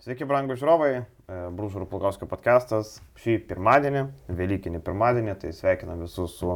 [0.00, 2.94] Sveiki, brangų žiūrovai, Brūžų ir Plukauskio podcastas.
[3.20, 6.54] Šį pirmadienį, Velykinį pirmadienį, tai sveikinam visus su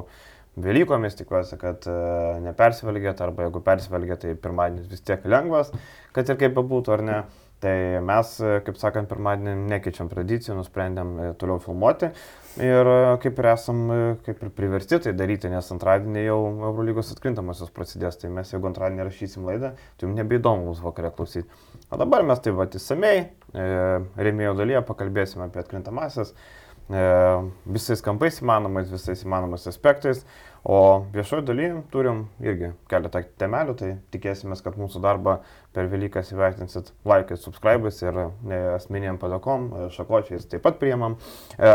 [0.64, 1.96] Velykomis, tikiuosi, kad e,
[2.40, 5.74] nepersivalgėt, arba jeigu persivalgėt, tai pirmadienis vis tiek lengvas,
[6.16, 7.18] kad ir kaip bebūtų, ar ne.
[7.60, 7.74] Tai
[8.08, 12.14] mes, e, kaip sakant, pirmadienį nekeičiam tradicijų, nusprendėm e, toliau filmuoti.
[12.62, 12.86] Ir
[13.18, 13.80] kaip ir esam
[14.22, 16.36] kaip ir priversti tai daryti, nes antradienį jau
[16.68, 21.48] Eurolygos atkrintamosios prasidės, tai mes jeigu antradienį rašysim laidą, tai jums nebeįdomu mūsų vakarė klausyti.
[21.90, 23.66] O dabar mes taip pat įsamei, e,
[24.28, 27.02] remėjo dalyje pakalbėsime apie atkrintamasias e,
[27.74, 30.22] visais kampais įmanomais, visais įmanomais aspektais.
[30.64, 35.34] O viešojo dalyje turim irgi keletą temelių, tai tikėsime, kad mūsų darbą
[35.76, 38.16] per Velykas įvertinsit laikais, subscribais ir
[38.72, 41.18] asmeniniam padakom, e, šakočiais taip pat priemam.
[41.58, 41.72] E,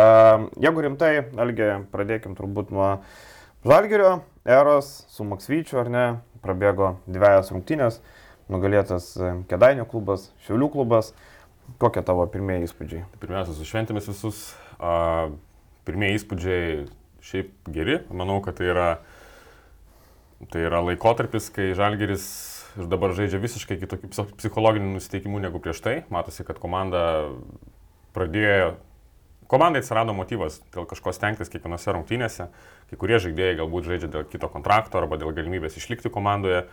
[0.66, 2.96] jeigu rimtai, Algi, pradėkim turbūt nuo
[3.62, 6.06] Žalgerio eros su Maksvyčiu, ar ne,
[6.42, 8.00] prabėgo dviejas rungtynės,
[8.50, 11.14] nugalėtas e, Kedainio klubas, Šiaulių klubas.
[11.78, 13.04] Kokie tavo pirmieji įspūdžiai?
[13.22, 14.42] Pirmiausia, su šventėmis visus.
[14.80, 15.36] Uh,
[15.90, 16.64] pirmieji įspūdžiai
[17.26, 18.00] šiaip geri.
[18.14, 18.90] Manau, kad tai yra,
[20.52, 22.28] tai yra laikotarpis, kai Žalgeris
[22.80, 25.96] ir dabar žaidžia visiškai kitokių psichologinių nusiteikimų negu prieš tai.
[26.14, 27.02] Matosi, kad komanda
[28.16, 28.76] pradėjo,
[29.50, 32.50] komandai atsirado motyvas dėl kažko stengtis kiekvienose rungtynėse.
[32.90, 36.68] Kai kurie žaidėjai galbūt žaidžia dėl kito kontrakto arba dėl galimybės išlikti komandoje.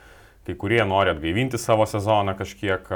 [0.47, 2.87] Kai kurie nori atgaivinti savo sezoną kažkiek,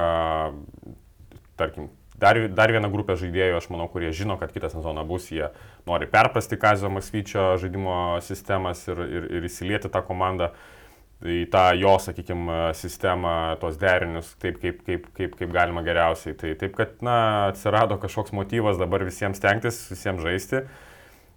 [1.58, 1.88] tarkim,
[2.20, 5.46] Dar, dar viena grupė žaidėjų, aš manau, kurie žino, kad kitą sezoną bus, jie
[5.88, 10.50] nori perprasti Kazio Maksvyčio žaidimo sistemas ir, ir, ir įsilieti tą komandą
[11.20, 16.36] į tą jo, sakykime, sistemą, tos derinius, taip kaip, kaip, kaip, kaip galima geriausiai.
[16.40, 17.16] Tai taip, kad, na,
[17.50, 20.64] atsirado kažkoks motyvas dabar visiems stengtis, visiems žaisti.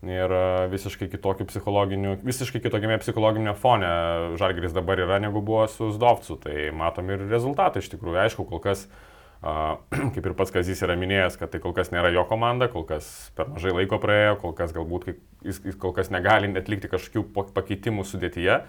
[0.03, 0.35] Ir
[0.67, 3.91] visiškai kitokių psichologinių, visiškai kitokiame psichologinėme fone
[4.39, 6.41] Žalgris dabar yra negu buvo su Zdovcu.
[6.43, 8.19] Tai matom ir rezultatai iš tikrųjų.
[8.25, 9.12] Aišku, kol kas uh,
[10.15, 13.07] kaip ir pats Kazys yra minėjęs, kad tai kol kas nėra jo komanda, kol kas
[13.35, 18.05] per mažai laiko praėjo, kol kas galbūt jis, jis kol kas negali atlikti kažkokių pakeitimų
[18.07, 18.61] sudėtyje,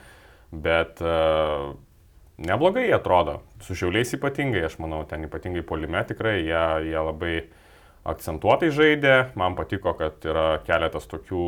[0.65, 1.75] bet uh,
[2.43, 7.37] neblogai jie atrodo, su šiauliais ypatingai, aš manau, ten ypatingai polime tikrai, jie, jie labai
[8.05, 11.47] akcentuotai žaidė, man patiko, kad yra keletas tokių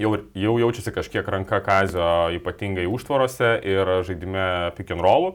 [0.00, 4.46] jau, jau jaučiasi kažkiek ranka kazio ypatingai užtvarose ir žaidime
[4.78, 5.34] pick and rollų.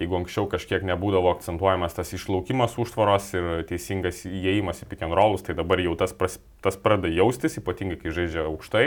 [0.00, 5.44] Jeigu anksčiau kažkiek nebūdavo akcentuojamas tas išlaukimas užtvaros ir teisingas įėjimas į pick and rollus,
[5.44, 8.86] tai dabar jau tas, pras, tas pradeda jaustis, ypatingai kai žaidžia aukštai.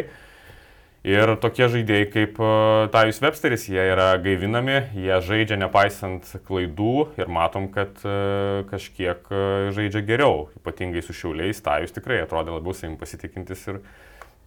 [1.06, 2.48] Ir tokie žaidėjai kaip e,
[2.90, 9.44] Tajus Websteris, jie yra gaivinami, jie žaidžia nepaisant klaidų ir matom, kad e, kažkiek e,
[9.78, 10.48] žaidžia geriau.
[10.58, 13.84] Ypatingai su šiauliais, Tajus tikrai atrodė labiau savim pasitikintis ir,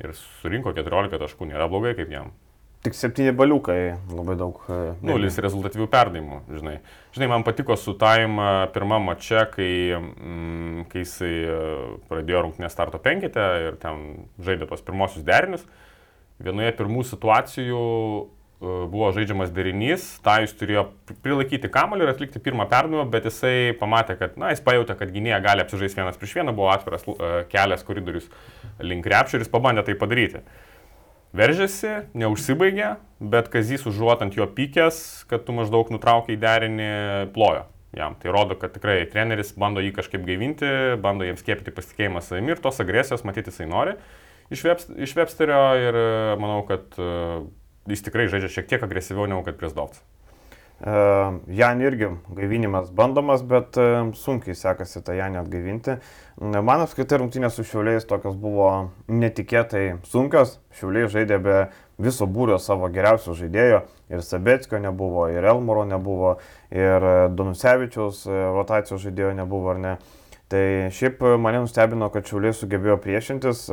[0.02, 2.34] ir surinko 14 taškų, nėra blogai kaip jam.
[2.78, 4.60] Tik septyni baliukai, labai daug.
[4.70, 6.76] E, Nulis rezultatyvių perdavimų, žinai.
[7.16, 8.38] Žinai, man patiko su Taim
[8.70, 11.56] pirmą mačią, kai, mm, kai jisai e,
[12.06, 14.04] pradėjo rungtinę starto penketę ir ten
[14.46, 15.66] žaidė tos pirmosius derinius.
[16.38, 20.86] Vienoje pirmų situacijų e, buvo žaidžiamas derinys, Tajus turėjo
[21.26, 25.42] prilaikyti kamuolį ir atlikti pirmą perdavimą, bet jisai pamatė, kad, na, jis pajutė, kad gynėja
[25.42, 27.02] gali apsižaisti vienas prieš vieną, buvo atviras
[27.50, 28.30] kelias koridorius
[28.78, 30.46] link krepšio ir jis pabandė tai padaryti
[31.36, 36.92] veržėsi, neužsibaigė, bet Kazys užuot ant jo pykęs, kad tu maždaug nutraukiai derinį,
[37.34, 37.66] plojo
[37.96, 38.14] jam.
[38.20, 40.70] Tai rodo, kad tikrai treneris bando jį kažkaip gaivinti,
[41.02, 43.96] bando jiems skiepyti pasitikėjimą savimi ir tos agresijos matyti jisai nori
[44.50, 47.44] iš, Webst iš Websterio ir e, manau, kad uh,
[47.88, 50.02] jis tikrai žaidžia šiek tiek agresyviau negu kad prieš Dovcą.
[50.78, 52.06] Jan irgi
[52.36, 53.74] gaivinimas bandomas, bet
[54.14, 55.96] sunkiai sekasi tą Janį atgaivinti.
[56.38, 58.68] Man apskritai rungtynės su Šiauliais tokios buvo
[59.10, 60.60] netikėtai sunkios.
[60.78, 61.56] Šiauliai žaidė be
[61.98, 63.80] viso būrio savo geriausio žaidėjo.
[64.14, 66.36] Ir Sabetskio nebuvo, ir Elmoro nebuvo,
[66.70, 69.96] ir Donusevičiaus rotacijos žaidėjo nebuvo, ar ne.
[70.48, 70.62] Tai
[70.94, 73.66] šiaip mane nustebino, kad Šiauliai sugebėjo priešintis,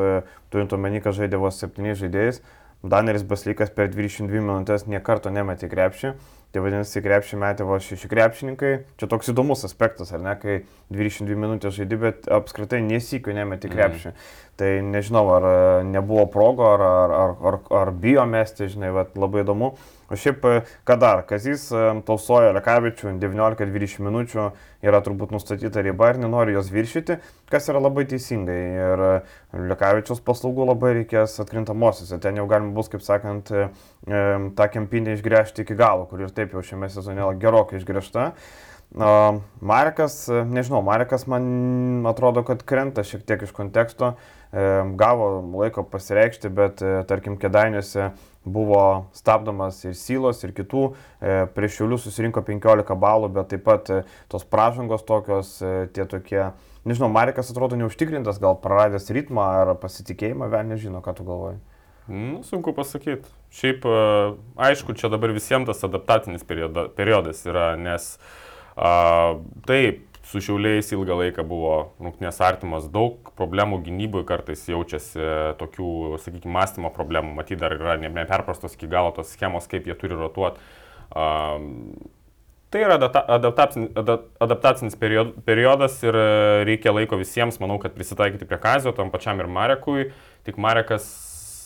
[0.50, 2.42] turint omeny, kad žaidė vos septyniais žaidėjais.
[2.86, 6.12] Daneris Baslykas per 22 minutės niekarto nemetė krepšį.
[6.54, 8.72] Tai vadinasi, krepšį metė vos šeši krepšininkai.
[9.02, 10.56] Čia toks įdomus aspektas, ar ne, kai
[10.94, 14.14] 22 minutės žaidži, bet apskritai nesikio nemetė krepšį.
[14.14, 14.30] Mm.
[14.62, 15.58] Tai nežinau, ar e,
[15.90, 19.74] nebuvo progo, ar, ar, ar, ar, ar bijo mesti, žinai, bet labai įdomu.
[20.06, 24.44] O šiaip, e, ką dar, Kazys e, tausojo Lekavičių 19-20 minučių,
[24.86, 27.18] yra turbūt nustatyta riba ir nenori jos viršyti,
[27.50, 28.60] kas yra labai teisingai.
[28.76, 29.16] Ir e,
[29.72, 32.22] Lekavičiaus paslaugų labai reikės atkrintamosiose.
[32.22, 33.50] Ten jau galima bus, kaip sakant,
[34.06, 38.30] tą kempinę išgręžti iki galo, kur ir taip jau šiame sezone gerokai išgręžta.
[38.96, 44.14] Marekas, nežinau, Marekas man atrodo, kad krenta šiek tiek iš konteksto,
[44.56, 45.28] gavo
[45.60, 48.14] laiko pasireikšti, bet tarkim, kedainiuose
[48.46, 50.86] buvo stabdomas ir Sylos, ir kitų,
[51.58, 53.90] prieš Šiaulių susirinko 15 balų, bet taip pat
[54.32, 55.58] tos pražangos tokios,
[55.98, 56.42] tie tokie,
[56.86, 61.60] nežinau, Marekas atrodo neužtikrintas, gal praradęs ritmą ar pasitikėjimą, vėl nežino, ką tu galvoji.
[62.08, 63.26] Nu, sunku pasakyti.
[63.56, 63.86] Šiaip,
[64.62, 68.12] aišku, čia dabar visiems tas adaptacinis periodas yra, nes
[68.78, 75.22] a, taip, su šiauliais ilgą laiką buvo rungtinės artimas, daug problemų gynyboje kartais jaučiasi
[75.60, 75.90] tokių,
[76.24, 80.62] sakykime, mąstymo problemų, matyt, dar yra neperprastos iki galo tos schemos, kaip jie turi rotuoti.
[82.74, 83.92] Tai yra adaptacinis,
[84.44, 86.18] adaptacinis periodas ir
[86.68, 90.10] reikia laiko visiems, manau, kad prisitaikyti prie Kazio, tam pačiam ir Marekui.
[90.44, 91.06] Tik Marekas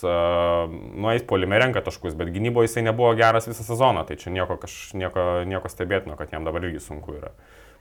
[0.03, 4.59] uh, nueis polime renka taškus, bet gynyboje jisai nebuvo geras visą sezoną, tai čia nieko,
[4.61, 7.33] kaž, nieko, nieko stebėtino, kad jam dabar irgi sunku yra.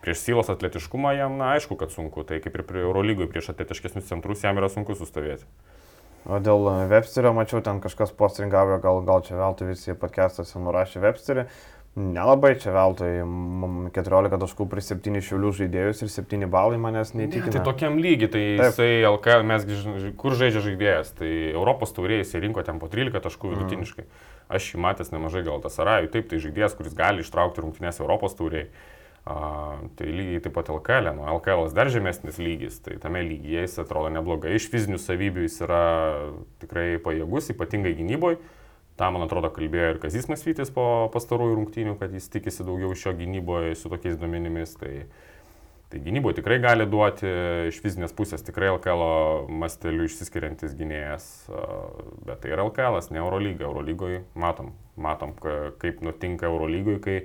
[0.05, 4.06] Prieš Sylos atletiškumą jam, na, aišku, kad sunku, tai kaip ir prie Eurolygui prieš atletiškesnius
[4.11, 5.49] centrus jam yra sunku sustovėti.
[6.29, 11.49] O dėl Websterio mačiau, ten kažkas postringavo, gal, gal čia veltui visi podcastuose nurašė Websterį.
[11.99, 13.09] Nelabai čia veltui
[13.97, 17.49] 14 taškų prie 7 šiulių žaidėjus ir 7 balai manęs neįtikina.
[17.50, 18.67] Ne, tai tokiam lygiai, tai Taip.
[18.69, 19.65] jisai LKL, mes
[20.21, 23.56] kur žaidžia žaidėjas, tai Europos taurėje jisai rinko ten po 13 taškų mhm.
[23.56, 24.05] vidutiniškai.
[24.05, 24.37] Mm.
[24.59, 28.39] Aš jį matęs nemažai gal tas Arajų, taip, tai žaidėjas, kuris gali ištraukti rungtynės Europos
[28.39, 28.69] taurėje.
[29.28, 34.08] Tai lygiai taip pat LKL, nu, LKL dar žemesnis lygis, tai tame lygyje jis atrodo
[34.14, 35.82] neblogai, iš fizinių savybių jis yra
[36.62, 38.38] tikrai pajėgus, ypatingai gynyboje
[38.98, 40.82] Ta, man atrodo, kalbėjo ir Kazis Masvytis po
[41.14, 44.72] pastarųjų rungtynių, kad jis tikisi daugiau iš jo gynyboje su tokiais duomenimis.
[44.80, 44.90] Tai,
[45.92, 47.30] tai gynyboje tikrai gali duoti,
[47.70, 49.04] iš fizinės pusės tikrai LKL
[49.54, 51.28] masteliu išsiskiriantis gynėjas,
[52.26, 53.69] bet tai yra LKL, ne Eurolyga.
[53.69, 55.36] Eurolygoje matom, matom,
[55.78, 57.20] kaip nutinka Eurolygoje, kai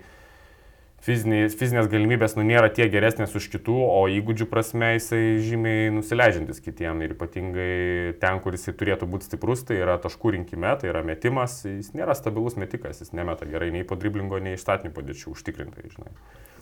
[1.03, 6.63] fizinės, fizinės galimybės nu, nėra tiek geresnės už kitų, o įgūdžių prasme jisai žymiai nusileidžiantis
[6.63, 11.03] kitiem ir ypatingai ten, kur jisai turėtų būti stiprus, tai yra taškų rinkime, tai yra
[11.07, 15.35] metimas, jis nėra stabilus metikas, jis nemeta gerai nei po driblingo, nei iš statinių padėčių
[15.35, 16.13] užtikrintai, žinai.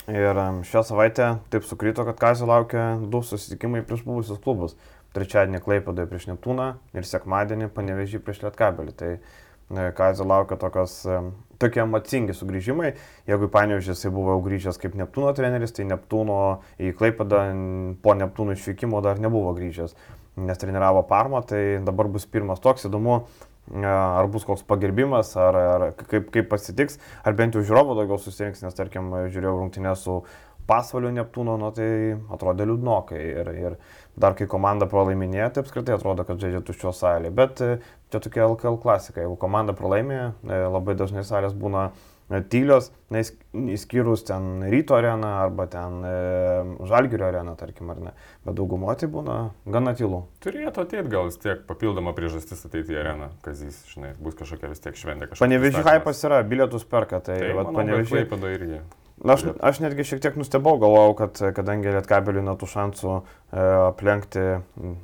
[0.09, 4.73] Ir šią savaitę taip sukrito, kad Kazio laukia du susitikimai prieš buvusius klubus.
[5.13, 8.95] Trečiadienį Klaipėdoje prieš Neptūną ir sekmadienį Panevežį prieš Lietkabelį.
[8.97, 10.95] Tai e, Kazio laukia tokios
[11.61, 12.93] tokie emocingi sugrįžimai.
[13.29, 16.39] Jeigu į Panevižį jisai buvo grįžęs kaip Neptūno treneris, tai Neptūno
[16.81, 17.45] į Klaipadą
[18.03, 19.95] po Neptūno išvykimo dar nebuvo grįžęs,
[20.41, 23.21] nes treniravo Parmą, tai dabar bus pirmas toks įdomu,
[23.87, 28.63] ar bus koks pagerbimas, ar, ar kaip, kaip pasitiks, ar bent jau žiūrovo daugiau susirinks,
[28.65, 30.21] nes tarkim žiūrėjau rungtynę su
[30.67, 31.89] pasvaliu Neptūno, nu, tai
[32.33, 33.21] atrodė liūdnokai.
[33.41, 33.75] Ir, ir
[34.19, 37.33] dar kai komanda pralaiminėjo, tai apskritai atrodo, kad žaidžia tuščio salė.
[37.35, 37.75] Bet e,
[38.11, 39.23] čia tokia LKL klasika.
[39.23, 45.67] Jeigu komanda pralaimėjo, e, labai dažnai salės būna e, tylios, įskyrus ten ryto areną arba
[45.71, 46.13] ten e,
[46.91, 48.15] žalgirio areną, tarkim, ar ne.
[48.45, 49.41] Bet daugumo tai būna
[49.71, 50.25] gana tylu.
[50.43, 54.83] Turėtų ateiti gal vis tiek papildoma priežastis ateiti į areną, kazys, žinai, bus kažkokia vis
[54.83, 55.33] tiek šventė.
[55.39, 58.27] Panevežių hypas yra, bilietus perka, tai, tai panevežiai.
[58.55, 58.83] irgi.
[59.21, 63.21] Aš, aš netgi šiek tiek nustebau, galvojau, kad kadangi Lietkabeliui nuo tų šansų e,
[63.91, 64.45] aplenkti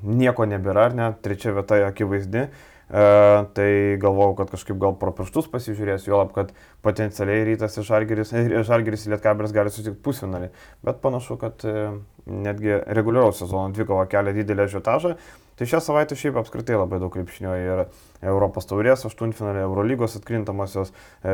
[0.01, 3.03] nieko nebėra, ar ne, trečia vieta akivaizdi, e,
[3.53, 3.69] tai
[4.01, 6.49] galvojau, kad kažkaip gal pro pirštus pasižiūrės, juolab, kad
[6.87, 8.33] potencialiai rytas ir žalgeris,
[8.65, 10.49] žalgeris ir Lietkabelis gali susitikti pusfinalį,
[10.87, 11.91] bet panašu, kad e,
[12.25, 15.13] netgi reguliaraus sezono dvikova kelia didelį žiotažą.
[15.57, 17.80] Tai šią savaitę šiaip apskritai labai daug krepšinio ir
[18.21, 20.92] Europos taurės, aštuntfinalė, Eurolygos atkrintamosios,
[21.25, 21.33] e,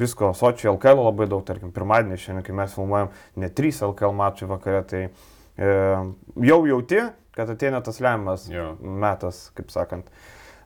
[0.00, 4.50] visko, Sočiai, LKL labai daug, tarkim, pirmadienį šiandien, kai mes filmuojam, ne trys LKL mačai
[4.50, 5.70] vakare, tai e,
[6.50, 7.04] jau jauti,
[7.38, 8.74] kad ateina tas lemiamas yeah.
[8.82, 10.10] metas, kaip sakant.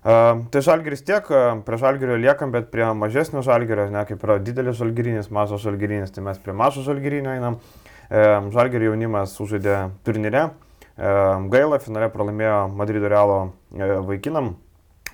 [0.03, 1.29] Uh, tai žalgeris tiek,
[1.63, 6.25] prie žalgerio liekam, bet prie mažesnio žalgerio, ne kaip yra didelis žalgerinis, mažas žalgerinis, tai
[6.27, 7.61] mes prie mažo žalgerinio einam.
[8.09, 10.49] Uh, žalgerio jaunimas sužaidė turnyre,
[10.97, 13.39] Gaila, finale pralaimėjo Madrido Realo
[14.09, 14.55] vaikinam.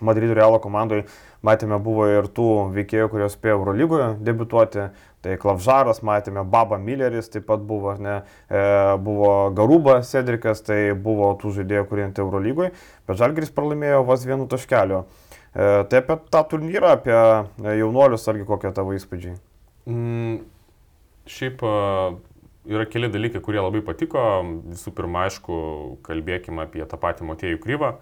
[0.01, 1.05] Madrido Realo komandai
[1.43, 4.89] matėme buvo ir tų veikėjų, kurie spėjo Eurolygoje debituoti.
[5.25, 8.13] Tai Klavžaras, matėme Baba Milleris, taip pat buvo, ar ne,
[8.47, 8.61] e,
[9.03, 12.71] buvo Garuba Cedrikas, tai buvo tų žaidėjų, kurie ant Eurolygoje,
[13.09, 15.03] bet Žalgris pralaimėjo vos vienu taškeliu.
[15.03, 17.19] E, tai apie tą turnyrą, apie
[17.81, 19.35] jaunuolius, argi kokie tavo įspūdžiai?
[19.91, 20.39] Mm,
[21.27, 21.67] šiaip
[22.69, 24.23] yra keli dalykai, kurie labai patiko.
[24.69, 25.59] Visų pirma, aišku,
[26.07, 27.97] kalbėkime apie tą patį Motėjų Kryvą.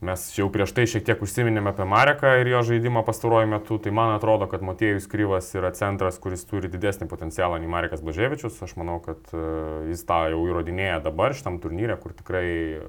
[0.00, 3.90] Mes jau prieš tai šiek tiek užsiminėme apie Mareką ir jo žaidimą pastaruoju metu, tai
[3.92, 8.56] man atrodo, kad Motėjus Kryvas yra centras, kuris turi didesnį potencialą nei Marekas Blaževičius.
[8.64, 9.44] Aš manau, kad e,
[9.90, 12.46] jis tą jau įrodinėja dabar šitam turnyrė, kur tikrai
[12.78, 12.84] e,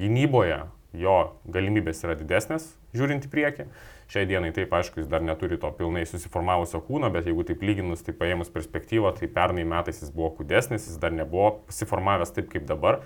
[0.00, 0.62] gynyboje
[0.96, 3.68] jo galimybės yra didesnės, žiūrint į priekį.
[4.10, 8.00] Šiai dienai taip, aišku, jis dar neturi to pilnai susiformavusio kūno, bet jeigu taip lyginus,
[8.02, 12.66] tai paėmus perspektyvą, tai pernai metais jis buvo kūdesnis, jis dar nebuvo pasiformavęs taip kaip
[12.66, 13.04] dabar.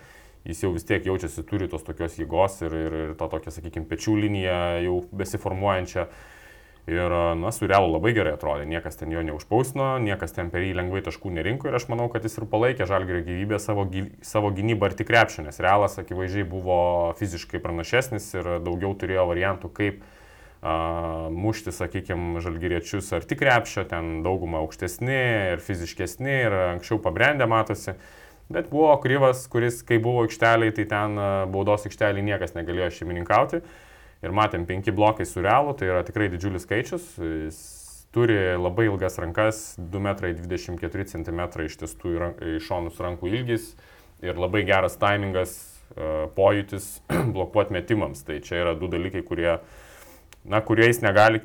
[0.48, 3.84] Jis jau vis tiek jaučiasi, turi tos tokios jėgos ir, ir, ir tą tokią, sakykime,
[3.90, 4.56] pečių liniją
[4.86, 6.06] jau besiformuojančią.
[6.88, 10.74] Ir, na, su Realu labai gerai atrodė, niekas ten jo neužpausino, niekas ten per jį
[10.76, 13.86] lengvai taškų nerinko ir aš manau, kad jis ir palaikė Žalgirio gyvybę savo,
[14.24, 16.76] savo gynybą ir tik krepšį, nes Realas akivaizdžiai buvo
[17.20, 20.04] fiziškai pranašesnis ir daugiau turėjo variantų, kaip
[20.64, 25.18] mušti, sakykime, žalgyriečius ar tik krepšio, ten dauguma aukštesni
[25.54, 27.96] ir fiziškesni ir anksčiau pabrendę matosi.
[28.52, 31.18] Bet buvo kryvas, kuris, kai buvo aikšteliai, tai ten
[31.52, 33.60] baudos aikšteliai niekas negalėjo šeimininkauti.
[33.60, 33.82] Uh,
[34.24, 37.06] ir matėm penki blokai su realu, tai yra tikrai didžiulis skaičius.
[37.18, 37.60] Jis
[38.14, 42.14] turi labai ilgas rankas, 2,24 m ištiestų
[42.54, 43.72] į šonus rankų ilgis
[44.24, 45.56] ir labai geras timingas,
[45.96, 46.90] e, pojūtis
[47.34, 48.22] blokuoti metimams.
[48.26, 49.58] Tai čia yra du dalykai, kurie,
[50.44, 51.00] na, kuriais,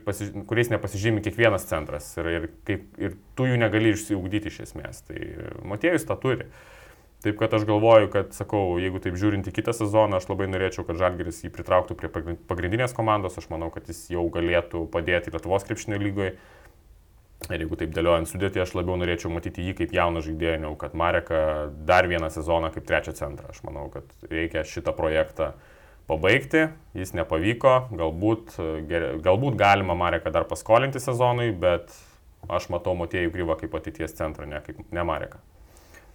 [0.05, 5.03] pasi, kuriais nepasižymi kiekvienas centras ir, ir, kaip, ir tu jų negali išsiugdyti iš esmės.
[5.07, 5.19] Tai
[5.71, 6.49] Matėjus tą turi.
[6.49, 6.79] Uh,
[7.19, 10.85] Taip kad aš galvoju, kad, sakau, jeigu taip žiūrint į kitą sezoną, aš labai norėčiau,
[10.87, 12.07] kad Žalgeris jį pritrauktų prie
[12.47, 13.35] pagrindinės komandos.
[13.41, 16.37] Aš manau, kad jis jau galėtų padėti Lietuvos krepšinio lygoje.
[17.49, 20.95] Ir jeigu taip dėliojant sudėti, aš labiau norėčiau matyti jį kaip jauną žaidėją, negu kad
[20.95, 21.41] Mareką
[21.87, 23.51] dar vieną sezoną kaip trečią centrą.
[23.51, 25.51] Aš manau, kad reikia šitą projektą
[26.09, 26.67] pabaigti.
[26.97, 28.57] Jis nepavyko, galbūt,
[29.23, 31.93] galbūt galima Mareką dar paskolinti sezonui, bet
[32.49, 35.39] aš matau Motėjų Kryvą kaip ateities centrą, ne, kaip, ne Mareką.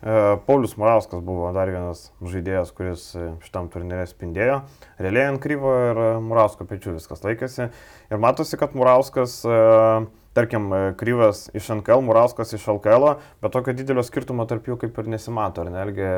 [0.04, 0.16] E,
[0.48, 3.06] Paulius Murauskas buvo dar vienas žaidėjas, kuris
[3.46, 4.58] šitam turnyrė spindėjo.
[4.98, 7.70] Realiai ant kryvo ir Murausko pečių viskas laikėsi.
[8.10, 13.74] Ir matosi, kad Murauskas uh, tarkim, e, Kryvas iš NKL, Murauskas iš LKL, bet tokio
[13.76, 15.64] didelio skirtumo tarp jų kaip ir nesimato.
[15.64, 16.10] Ar nelgi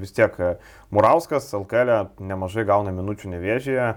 [0.00, 0.54] vis tiek e,
[0.94, 3.90] Murauskas LKL nemažai gauna minučių nevėžyje,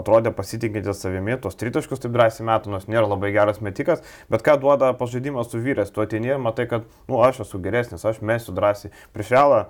[0.00, 4.56] atrodė pasitikintis savimi, tos tritaškus taip drąsiai metų, nors nėra labai geras metikas, bet ką
[4.62, 8.54] duoda pažaidimas su vyrės, tu atėjai ir matai, kad, nu, aš esu geresnis, aš mesiu
[8.56, 8.90] drąsiai.
[9.14, 9.64] Prieš realą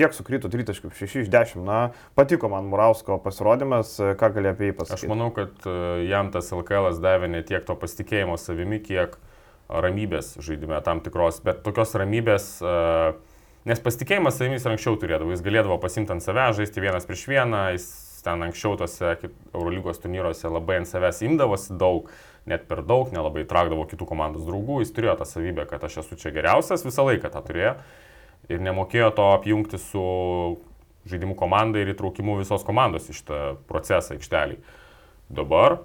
[0.00, 1.64] kiek sukrito tritaškių, 6 iš 10.
[1.66, 1.80] Na,
[2.18, 5.04] patiko man Murausko pasirodymas, ką gali apie jį pasakyti.
[5.04, 5.74] Aš manau, kad e,
[6.08, 9.18] jam tas LKL davė ne tiek to pasitikėjimo savimi, kiek
[9.70, 13.12] ramybės žaidime tam tikros, bet tokios ramybės, e,
[13.70, 17.66] nes pasitikėjimas savimi jis anksčiau turėdavo, jis galėdavo pasimti ant savęs, žaisti vienas prieš vieną,
[17.76, 17.90] jis
[18.24, 19.14] ten anksčiau tose
[19.54, 22.10] Eurolygos turnyruose labai ant savęs imdavosi daug,
[22.50, 26.18] net per daug, nelabai traukdavo kitų komandos draugų, jis turėjo tą savybę, kad aš esu
[26.20, 27.74] čia geriausias, visą laiką tą turėjo
[28.50, 30.04] ir nemokėjo to apjungti su
[31.10, 33.40] žaidimų komanda ir įtraukimu visos komandos į šitą
[33.70, 34.58] procesą aikštelį.
[35.30, 35.80] Dabar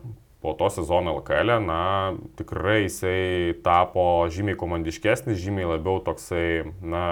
[0.45, 7.05] po to sezono LKL, na, tikrai jisai tapo žymiai komandiškesnis, žymiai labiau toksai, na,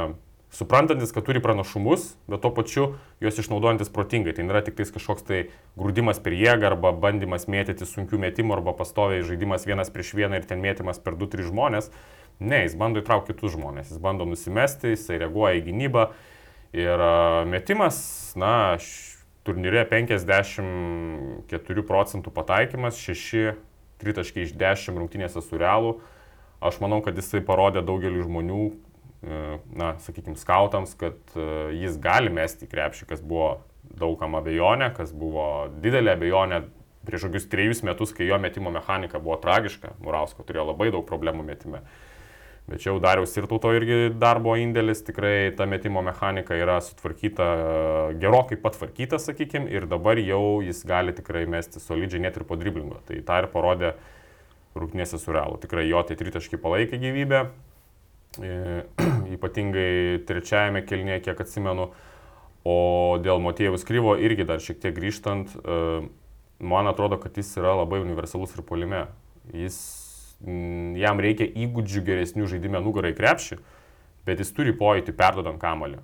[0.54, 2.84] suprantantis, kad turi pranašumus, bet tuo pačiu
[3.24, 4.36] juos išnaudojantis protingai.
[4.38, 5.40] Tai nėra tik kažkoks tai
[5.80, 10.46] grūdimas per jėgą arba bandymas mėtyti sunkių metimų arba pastoviai žaidimas vienas prieš vieną ir
[10.50, 11.90] ten mėtymas per 2-3 žmonės.
[12.44, 16.08] Ne, jis bando įtraukti kitus žmonės, jis bando nusimesti, jisai reaguoja į gynybą.
[16.74, 16.98] Ir
[17.50, 17.98] metimas,
[18.38, 18.78] na,
[19.46, 23.54] turnyre 54 procentų pataikymas, 6
[24.02, 26.00] tritaškai iš 10 rungtynėse su realu.
[26.64, 28.64] Aš manau, kad jisai parodė daugeliu žmonių,
[29.24, 31.48] na, sakykime, skautams, kad e,
[31.80, 36.64] jis gali mesti krepšį, kas buvo daugam abejonė, kas buvo didelė abejonė
[37.08, 39.96] prieš kokius trejus metus, kai jo metimo mechanika buvo tragiška.
[40.04, 41.84] Murausko turėjo labai daug problemų metime.
[42.64, 47.48] Bet čia jau dariaus ir tauto irgi darbo indėlis, tikrai ta metimo mechanika yra sutvarkyta,
[48.22, 53.02] gerokai patvarkyta, sakykime, ir dabar jau jis gali tikrai mesti solidžiai net ir po driblingo.
[53.04, 53.92] Tai tą ir parodė
[54.80, 55.60] rūknėse su realu.
[55.60, 57.73] Tikrai jo tai tritaškai palaikė gyvybę, e,
[59.36, 61.92] ypatingai trečiajame kelnėje, kiek atsimenu.
[62.64, 62.78] O
[63.20, 65.80] dėl Motėjus Kryvo irgi dar šiek tiek grįžtant, e,
[66.64, 69.06] man atrodo, kad jis yra labai universalus ir polime.
[69.52, 69.78] Jis
[70.44, 73.60] jam reikia įgūdžių geresnių žaidime nugarai krepšį,
[74.28, 76.00] bet jis turi pojūtį perdodant kamalį.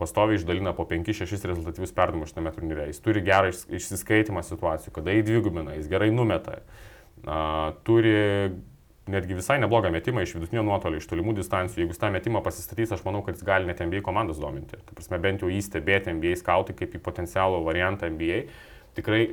[0.00, 2.88] Pastoviai išdalina po 5-6 rezultatyvius perdavimus šitame turnyre.
[2.88, 6.60] Jis turi gerą išsiskaitimą situacijų, kada jį dvigubina, jis gerai numeta.
[7.20, 8.14] Uh, turi
[9.10, 11.84] netgi visai neblogą metimą iš vidutinio nuotolio, iš tolimų distancijų.
[11.84, 14.78] Jeigu jis tą metimą pasistatys, aš manau, kad jis gali net NBA komandas dominti.
[14.78, 18.44] Tai prasme, bent jau jį stebėti NBA skautai kaip į potencialų variantą NBA.
[18.98, 19.24] Tikrai,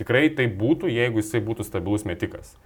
[0.00, 2.56] tikrai tai būtų, jeigu jisai būtų stabilus metikas.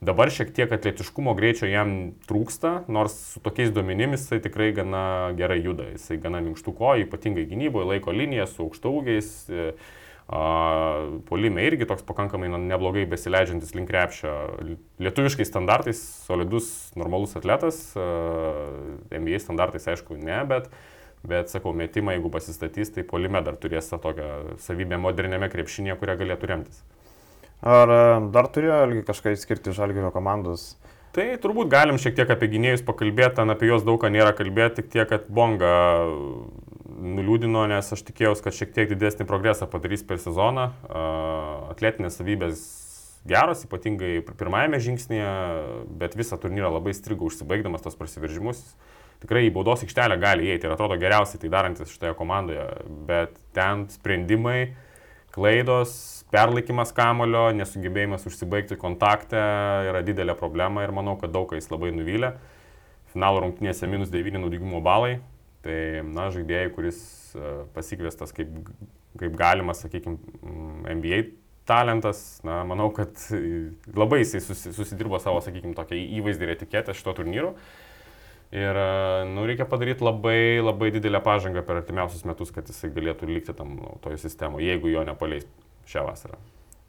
[0.00, 5.02] Dabar šiek tiek atletiškumo greičio jam trūksta, nors su tokiais duomenimis jisai tikrai gana
[5.36, 9.66] gerai juda, jisai gana minkštų kojų, ypatingai gynyboje, laiko liniją su aukštaugiais, e,
[10.30, 14.34] polime irgi toks pakankamai neblogai besileidžiantis link krepšio.
[15.02, 17.82] Lietuviškai standartais solidus, normalus atletas,
[19.10, 20.70] NBA standartais aišku ne, bet
[21.20, 26.14] Bet sakau, metimą, jeigu pasistatys, tai polime dar turės tą tokią savybę moderniame krepšinėje, kurią
[26.22, 26.78] galėtų remtis.
[27.60, 27.90] Ar
[28.32, 30.78] dar turėjo kažką įskirti žalgerio komandos?
[31.12, 34.80] Tai turbūt galim šiek tiek apie gynėjus pakalbėti, ten apie juos daug ką nėra kalbėti,
[34.80, 35.74] tik tiek, kad Bonga
[37.00, 40.68] nuliūdino, nes aš tikėjausi, kad šiek tiek didesnį progresą padarys per sezoną.
[41.72, 42.62] Atletinės savybės
[43.28, 45.32] geros, ypatingai pirmajame žingsnėje,
[46.00, 48.62] bet visą turnyrą labai strigo užsibaigdamas tos prasiveržimus.
[49.20, 52.64] Tikrai į baudos aikštelę gali įeiti ir atrodo geriausiai tai darantis šitoje komandoje,
[53.08, 54.72] bet ten sprendimai,
[55.34, 55.92] klaidos,
[56.32, 59.42] perlaikimas kamulio, nesugebėjimas užsibaigti kontaktą
[59.90, 62.32] yra didelė problema ir manau, kad daug ką jis labai nuvylė.
[63.12, 65.18] Finalo rungtynėse minus 9 naudingumo balai,
[65.64, 65.76] tai
[66.06, 67.02] na, žaidėjai, kuris
[67.36, 68.72] e, pasikviestas kaip,
[69.20, 70.18] kaip galima, sakykime,
[70.96, 71.22] NBA
[71.70, 73.14] talentas, na, manau, kad
[73.94, 74.40] labai jisai
[74.74, 77.54] susidirbo savo, sakykime, tokią įvaizdį ir etiketę šito turnyru.
[78.50, 78.78] Ir,
[79.30, 83.76] nu, reikia padaryti labai, labai didelę pažangą per artimiausius metus, kad jisai galėtų likti tam
[83.78, 85.46] nu, toje sistemoje, jeigu jo nepaleis
[85.90, 86.40] šią vasarą.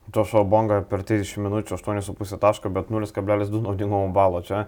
[0.10, 4.42] Joshua Bonga per 30 minučių 8,5 taško, bet 0,2 naudingumo balo.
[4.42, 4.66] Čia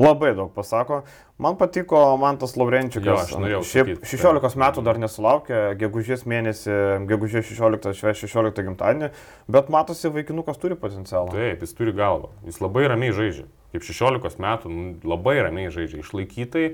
[0.00, 1.02] labai daug pasako.
[1.38, 3.34] Man patiko Mantas Laurenčiukas.
[3.50, 6.78] Jo, Šiaip 16 metų dar nesulaukė, gegužės mėnesį,
[7.10, 9.12] gegužės 16, švęs 16 gimtadienį,
[9.50, 11.32] bet matosi, vaikinukas turi potencialą.
[11.34, 12.32] Taip, jis turi galvą.
[12.46, 13.48] Jis labai ramiai žaidžia.
[13.74, 16.04] Kaip 16 metų, nu, labai ramiai žaidžia.
[16.04, 16.68] Išlaikytai,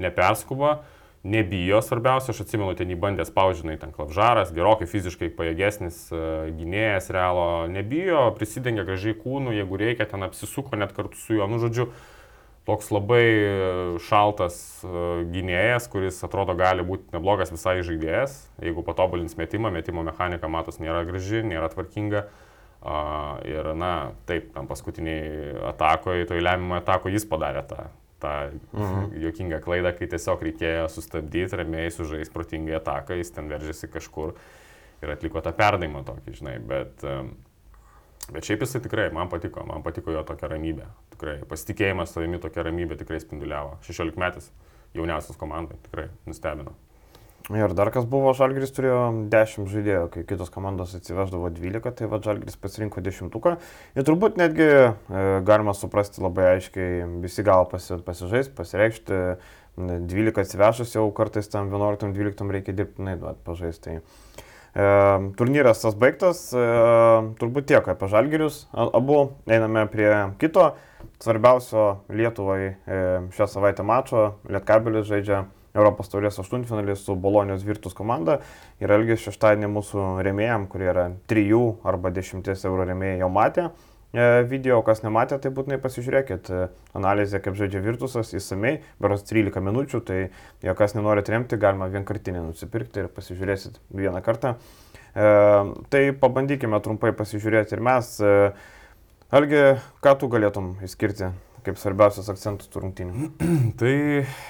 [0.00, 0.80] neperskuba
[1.22, 6.20] nebijo, svarbiausia, aš atsimenu, ten jį bandė spaudžinai, ten klavžaras, gerokai fiziškai pajėgesnis e,
[6.56, 11.60] gynėjas realo, nebijo, prisidengia gražiai kūnų, jeigu reikia, ten apsisuko net kartu su juo, nu
[11.60, 11.90] žodžiu,
[12.68, 13.24] toks labai
[14.04, 14.90] šaltas e,
[15.32, 21.04] gynėjas, kuris atrodo gali būti neblogas visai žaidėjas, jeigu patobulins metimą, metimo mechanika matos nėra
[21.08, 22.28] graži, nėra tvarkinga.
[23.44, 27.90] Ir na, taip, tam paskutiniai atakoje, toj lemiamą atako jis padarė tą
[28.20, 28.32] tą
[28.72, 29.20] mhm.
[29.22, 34.34] juokingą klaidą, kai tiesiog reikėjo sustabdyti, ramiai sužais protingai ataką, jis ten veržėsi kažkur
[35.00, 37.04] ir atliko tą perdavimą tokį, žinai, bet,
[38.34, 42.66] bet šiaip jisai tikrai, man patiko, man patiko jo tokia ramybė, tikrai pasitikėjimas savimi tokia
[42.66, 44.52] ramybė tikrai spinduliavo, 16 metais
[44.96, 46.76] jauniausias komandai, tikrai nustebino.
[47.50, 48.98] Ir dar kas buvo, Žalgris turėjo
[49.32, 53.32] 10 žaidėjų, kai kitos komandos atsiveždavo 12, tai va Žalgris pasirinko 10.
[53.98, 54.92] Ir turbūt netgi e,
[55.48, 59.18] galima suprasti labai aiškiai, visi gal pasi, pasižais, pasireikšti,
[59.80, 63.96] 12 atsivežus jau kartais tam 11-12 reikia dirbtinai duoti pažaisti.
[63.98, 66.44] Tai, turnyras tas baigtas,
[67.40, 70.10] turbūt tiek apie Žalgirius, abu einame prie
[70.42, 70.72] kito.
[71.20, 72.76] Svarbiausio Lietuvai
[73.36, 75.42] šią savaitę mačo, Lietkabelis žaidžia
[75.76, 78.38] Europos taurės aštuntfinalį su Bolonijos Virtus komanda.
[78.80, 83.68] Ir Elgis šeštadienį mūsų remėjam, kurie yra 3 arba 10 eurų remėjai, jau matė
[84.12, 86.62] video, kas nematė, tai būtinai pasižiūrėkit e,
[86.98, 90.18] analizę, kaip žaidžia Virtusas, įsamei, beros 13 minučių, tai
[90.64, 94.56] jei kas nenorit remti, galima vienkartinį nusipirkti ir pasižiūrėsit vieną kartą.
[95.14, 95.28] E,
[95.94, 98.16] tai pabandykime trumpai pasižiūrėti ir mes.
[98.18, 98.34] E,
[99.30, 99.62] Algi,
[100.02, 101.30] ką tu galėtum išskirti
[101.62, 103.30] kaip svarbiausias akcentus turrungtinių?
[103.80, 103.94] tai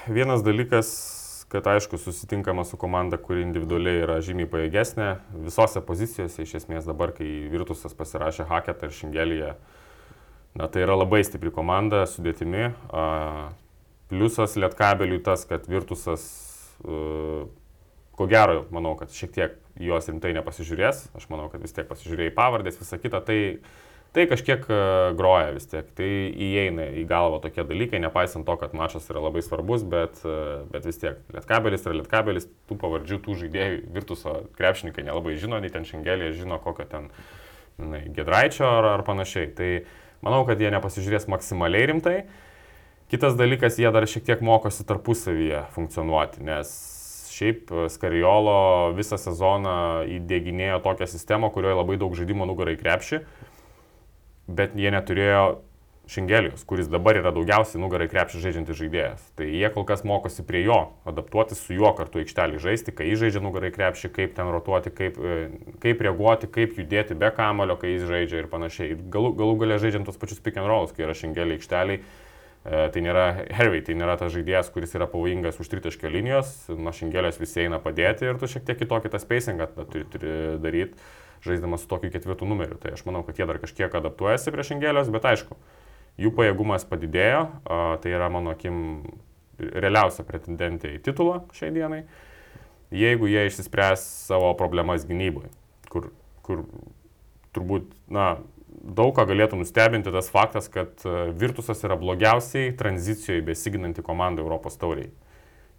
[0.09, 0.89] vienas dalykas,
[1.51, 5.09] kad aišku, susitinkama su komanda, kuri individualiai yra žymiai pajėgesnė,
[5.49, 9.49] visose pozicijose, iš esmės dabar, kai Virtusas pasirašė Haketą ir Šingelyje,
[10.61, 12.71] na tai yra labai stipri komanda, sudėtimi.
[14.11, 16.25] Pliusas Lietkabeliui tas, kad Virtusas,
[16.87, 17.43] a,
[18.15, 22.31] ko gero, manau, kad šiek tiek juos rimtai nepasižiūrės, aš manau, kad vis tiek pasižiūrėjo
[22.31, 23.41] į pavardės, visą kitą, tai
[24.13, 24.79] tai kažkiek e,
[25.19, 25.87] groja vis tiek.
[25.97, 26.09] Tai
[26.47, 30.37] įeina į galvą tokie dalykai, nepaisant to, kad mačas yra labai svarbus, bet, e,
[30.73, 31.21] bet vis tiek.
[31.35, 36.59] Lietkabelis yra Lietkabelis, tų pavardžių, tų žaidėjų, Virtuso krepšininkai nelabai žino, nei ten Šengelė žino,
[36.63, 37.11] kokio ten
[37.79, 39.51] na, Gedraičio ar, ar panašiai.
[39.55, 39.73] Tai
[40.27, 42.17] manau, kad jie nepasižiūrės maksimaliai rimtai.
[43.11, 46.71] Kitas dalykas, jie dar šiek tiek mokosi tarpusavyje funkcionuoti, nes
[47.31, 53.23] šiaip Skariolo visą sezoną įdėginėjo tokią sistemą, kurioje labai daug žaidimo nugarai krepšį
[54.57, 55.45] bet jie neturėjo
[56.11, 59.27] Šingelijos, kuris dabar yra daugiausiai nugarai krepšį žaidžiantis žaidėjas.
[59.39, 63.21] Tai jie kol kas mokosi prie jo, adaptuotis su juo kartu aikštelį žaisti, kai jis
[63.21, 65.37] žaidžia nugarai krepšį, kaip ten rotuoti, kaip, e,
[65.85, 68.99] kaip reaguoti, kaip judėti be kamulio, kai jis žaidžia ir panašiai.
[69.15, 72.03] Galų, galų galia žaidžiant tos pačius pick and rolls, kai yra Šingelį aikšteliai.
[72.03, 76.91] E, tai nėra Hervey, tai nėra tas žaidėjas, kuris yra pavojingas už tritaškio linijos, nuo
[76.91, 80.99] Šingelės visi eina padėti ir tu šiek tiek kitokį tą spacingą turi, turi daryti
[81.45, 82.79] žaisdamas su tokiu ketvirtu numeriu.
[82.81, 85.57] Tai aš manau, kad jie dar kažkiek adaptuojasi prie šengelios, bet aišku,
[86.21, 87.45] jų pajėgumas padidėjo,
[88.03, 88.81] tai yra mano akim
[89.61, 92.05] realiausia pretendentė į titulą šiai dienai,
[92.95, 95.51] jeigu jie išsispręs savo problemas gynyboje,
[95.93, 96.11] kur,
[96.47, 96.65] kur
[97.57, 98.33] turbūt, na,
[98.81, 101.05] daug ką galėtų nustebinti tas faktas, kad
[101.37, 105.11] Virtusas yra blogiausiai tranzicijoje besiginanti komanda Europos tauriai.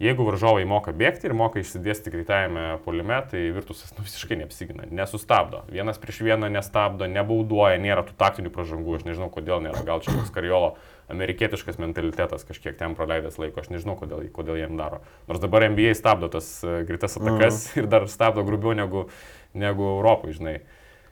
[0.02, 5.60] Jeigu varžovai moka bėgti ir moka išsidėsti greitajame polime, tai Virtusas nu, visiškai neapsigina, nesustabdo.
[5.70, 10.16] Vienas prieš vieną nestabdo, nebauduoja, nėra tų taktinių pražangų, aš nežinau kodėl nėra, gal čia
[10.16, 10.72] koks karjolo
[11.12, 15.04] amerikietiškas mentalitetas kažkiek ten praleidęs laiko, aš nežinau kodėl, kodėl jiem daro.
[15.30, 17.84] Nors dabar NBA stabdo tas e, greitas atakas mm.
[17.84, 19.06] ir dar stabdo grubiau negu,
[19.54, 20.62] negu Europai, žinai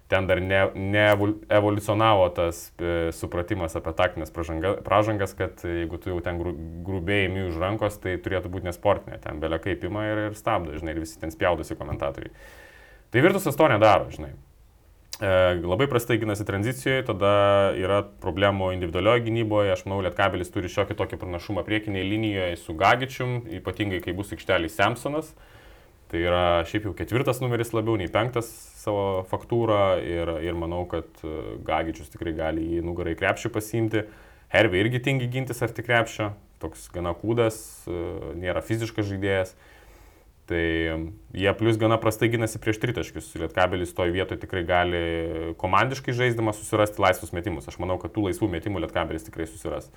[0.09, 6.17] ten dar neevoliucionavo ne tas e, supratimas apie taktinės pražanga, pražangas, kad jeigu tu jau
[6.25, 6.55] ten gru,
[6.87, 10.73] grubiai imi už rankos, tai turėtų būti nesportinė, ten belia kaip ima ir, ir stabdo,
[10.79, 12.33] žinai, ir visi ten spjaudosi komentatoriai.
[13.13, 14.33] Tai Virtusas to nedaro, žinai.
[15.19, 15.29] E,
[15.61, 17.31] labai prastai ginasi tranzicijoje, tada
[17.77, 23.41] yra problemų individualioje gynyboje, aš manau, Lietkabelis turi šiokį tokį pranašumą priekinėje linijoje su Gagičium,
[23.59, 25.33] ypatingai kai bus aikštelį Samsonas.
[26.09, 28.47] Tai yra šiaip jau ketvirtas numeris labiau nei penktas
[28.79, 31.33] savo faktūrą ir, ir manau, kad e,
[31.65, 34.05] Gagičius tikrai gali į nugarą į krepšį pasimti.
[34.49, 36.31] Hervė irgi tingi gintis arti krepšio,
[36.63, 37.99] toks gana kūdas, e,
[38.41, 39.53] nėra fiziškas žaidėjas.
[40.49, 40.63] Tai
[41.37, 43.29] jie plus gana prastai ginasi prieš tritaškius.
[43.37, 45.01] Lietkabelis toje vietoje tikrai gali
[45.61, 47.69] komandiškai žaisdamas susirasti laisvus metimus.
[47.69, 49.91] Aš manau, kad tų laisvų metimų Lietkabelis tikrai susiras.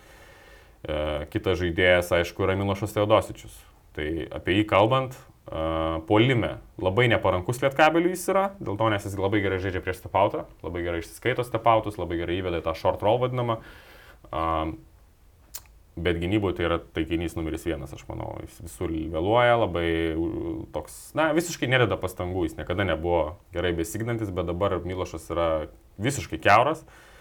[0.85, 3.57] E, kitas žaidėjas, aišku, yra Milošas Teodosičius.
[3.97, 5.17] Tai apie jį kalbant,
[6.09, 10.47] Polime labai neparankus lietkabeliui jis yra, dėl to nes jis labai gerai žaidžia prieš stepautą,
[10.65, 13.59] labai gerai išsiskaito stepautus, labai gerai įveda tą short roll vadinamą.
[15.93, 18.39] Bet gynyboje tai yra taikinys numeris vienas, aš manau.
[18.47, 19.87] Jis visur vėluoja, labai
[20.73, 25.49] toks, na, visiškai nededa pastangų, jis niekada nebuvo gerai besignantis, bet dabar Milošas yra
[26.01, 26.87] visiškai keuras.
[26.87, 27.12] Uh,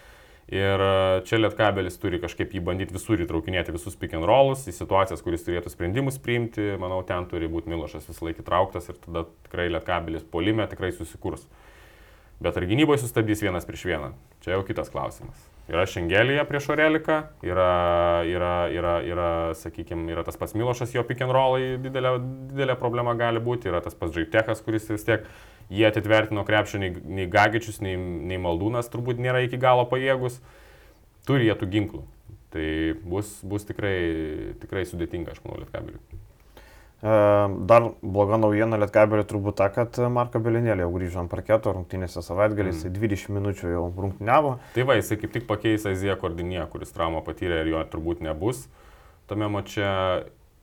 [0.51, 4.73] Ir e, čia Lietkabelis turi kažkaip jį bandyti visur įtraukinėti visus pick and rollus, į
[4.75, 6.73] situacijas, kuris turėtų sprendimus priimti.
[6.81, 11.47] Manau, ten turi būti Milošas visą laiką įtrauktas ir tada tikrai Lietkabelis polime tikrai susikurs.
[12.43, 14.11] Bet ar gynyboje sustabdys vienas prieš vieną?
[14.43, 15.50] Čia jau kitas klausimas.
[15.71, 17.67] Yra Šengelija prieš Oreliką, yra,
[18.27, 22.17] yra, yra, yra sakykime, yra tas pats Milošas, jo pick and rollai didelė,
[22.49, 25.23] didelė problema gali būti, yra tas pats Žaitechas, kuris vis tiek
[25.71, 30.41] jie atitvertino krepšio nei, nei Gagičius, nei, nei Maldūnas turbūt nėra iki galo pajėgus,
[31.29, 32.03] turi jie tų ginklų.
[32.51, 32.67] Tai
[33.07, 33.95] bus, bus tikrai,
[34.59, 36.19] tikrai sudėtinga, aš manau, Lietkabeliui.
[37.01, 37.13] E,
[37.65, 42.75] dar bloga naujiena Lietkabeliui turbūt ta, kad Marko Belinėlė jau grįžo ant parketo rungtynėse savaitgalį,
[42.75, 42.93] mm.
[42.97, 44.57] 20 minučių jau rungtyniavo.
[44.75, 48.67] Tai va, jisai kaip tik pakeis Aziją Kordinė, kuris traumą patyrė ir jo turbūt nebus
[49.31, 49.89] tame mače.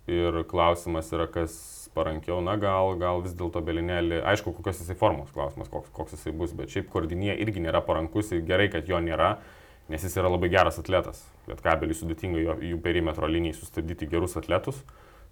[0.09, 1.53] Ir klausimas yra, kas
[1.93, 6.33] parankiau, na gal, gal vis dėlto belinėlį, aišku, kokios jisai formos klausimas, koks, koks jisai
[6.33, 9.35] bus, bet šiaip koordinė irgi nėra parankus ir gerai, kad jo nėra,
[9.93, 11.21] nes jis yra labai geras atletas.
[11.45, 14.81] Bet kabelį sudėtinga jų perimetro linijai sustabdyti gerus atletus,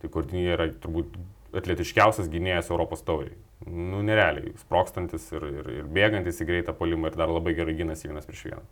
[0.06, 1.18] tai koordinė yra turbūt
[1.56, 3.34] atletiškiausias gynėjas Europos tauriai.
[3.66, 8.10] Nu, nerealiai, sprokstantis ir, ir, ir bėgantis į greitą polimą ir dar labai gerai gynasi
[8.10, 8.66] vienas prieš vieną.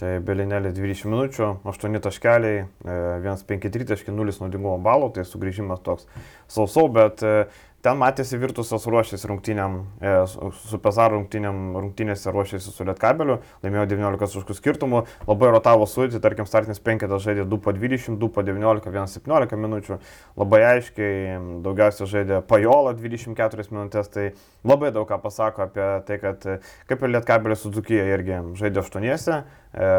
[0.00, 6.08] Tai Belinėlė 20 minučių, 8 taškeliai, 1-5-3 taškai, 0 naudingumo balų, tai sugrįžimas toks
[6.50, 7.44] sausau, bet e,
[7.82, 14.36] ten matėsi Virtusas ruošėsi rungtynėm, e, su Pezaro rungtynėm, rungtynėse ruošėsi su Lietkabeliu, laimėjo 19
[14.36, 18.86] taškų skirtumų, labai rotavo sudėti, tarkim, startinis penketas žaidė 2 po 20, 2 po 19,
[18.86, 19.98] 1 17 minučių,
[20.38, 24.30] labai aiškiai, daugiausia žaidė Pajola 24 minutės, tai
[24.62, 26.48] labai daug ką pasako apie tai, kad
[26.86, 29.42] kaip ir Lietkabelio Suzukijoje irgi žaidė 8,
[29.74, 29.92] e,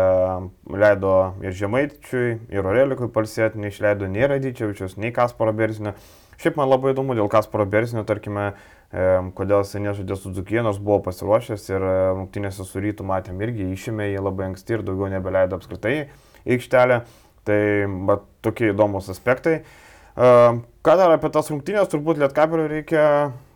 [0.71, 5.97] leido ir Žemaičiui, ir Orelikui palsėti, neišleido nei Radyčiavičius, nei Kasparo Berzinio.
[6.43, 8.49] Šiaip man labai įdomu dėl Kasparo Bersinio, tarkime,
[9.37, 11.85] kodėl jisai nežaidė su Dzukie, nors buvo pasiruošęs ir
[12.17, 15.93] rungtynėse su rytų matėm irgi išėmė jį labai anksti ir daugiau nebeleido apskritai
[16.43, 16.99] į aikštelę.
[17.47, 17.61] Tai
[18.07, 19.61] bet tokie įdomus aspektai.
[20.15, 23.05] Ką dar apie tas rungtynės, turbūt Lietkabeliui reikia,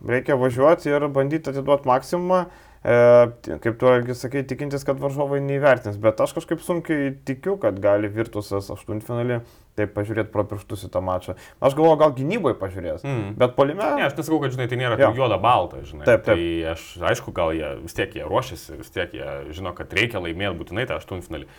[0.04, 2.46] reikia važiuoti ir bandyti atiduoti maksimumą.
[2.88, 8.08] E, kaip tu sakai, tikintis, kad varžovai neįvertins, bet aš kažkaip sunkiai tikiu, kad gali
[8.08, 9.42] Virtusas aštuntfinalį
[9.76, 11.34] taip pažiūrėti pro pirštus į tą mačą.
[11.60, 13.34] Aš galvoju, gal gynyboje pažiūrės, mm.
[13.38, 13.84] bet polime.
[13.98, 15.10] Ne, aš nesakau, kad žinai, tai nėra ja.
[15.14, 16.06] juoda balta, žinai.
[16.08, 16.38] Taip, taip.
[16.40, 20.22] Tai aš, aišku, gal jie vis tiek jie ruošiasi, vis tiek jie žino, kad reikia
[20.24, 21.50] laimėti būtinai tą aštuntfinalį.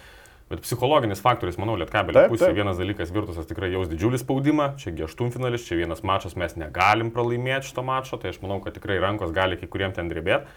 [0.50, 5.68] Bet psichologinis faktorius, manau, Lietkabelio pusėje vienas dalykas, Virtusas tikrai jaus didžiulį spaudimą, čiagi aštuntfinalis,
[5.68, 9.62] čia vienas mačas, mes negalim pralaimėti šito mačo, tai aš manau, kad tikrai rankos gali
[9.62, 10.50] kai kuriem ten drebėti.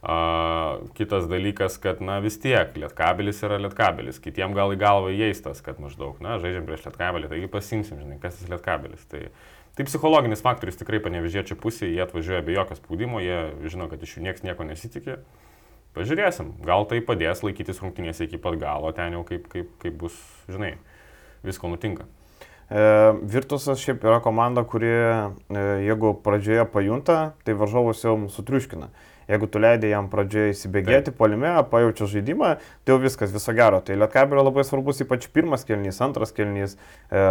[0.00, 4.20] A, kitas dalykas, kad, na vis tiek, lietkabelis yra lietkabelis.
[4.24, 8.38] Kitiem gal į galvą įeistas, kad maždaug, na, žaidžiam prieš lietkabelį, taigi pasimsim, žinai, kas
[8.38, 9.02] tas lietkabelis.
[9.12, 9.26] Tai,
[9.76, 14.16] tai psichologinis faktorius tikrai panevežėčio pusėje, jie atvažiuoja be jokio spaudimo, jie žino, kad iš
[14.16, 15.18] jų niekas nieko nesitikė.
[15.92, 20.16] Pažiūrėsim, gal tai padės laikytis rungtynėse iki pat galo, ten jau kaip, kaip, kaip bus,
[20.48, 20.76] žinai,
[21.44, 22.06] visko nutinka.
[22.70, 24.92] Virtusas šiaip yra komanda, kuri
[25.82, 28.92] jeigu pradžioje pajunta, tai varžovus jau sutriuškina.
[29.30, 33.78] Jeigu tu leidai jam pradžioje įsibėgėti, polime, pajaučia žaidimą, tai jau viskas, viso gero.
[33.86, 36.74] Tai Lietkabė yra labai svarbus, ypač pirmas kelnys, antras kelnys,
[37.08, 37.24] e,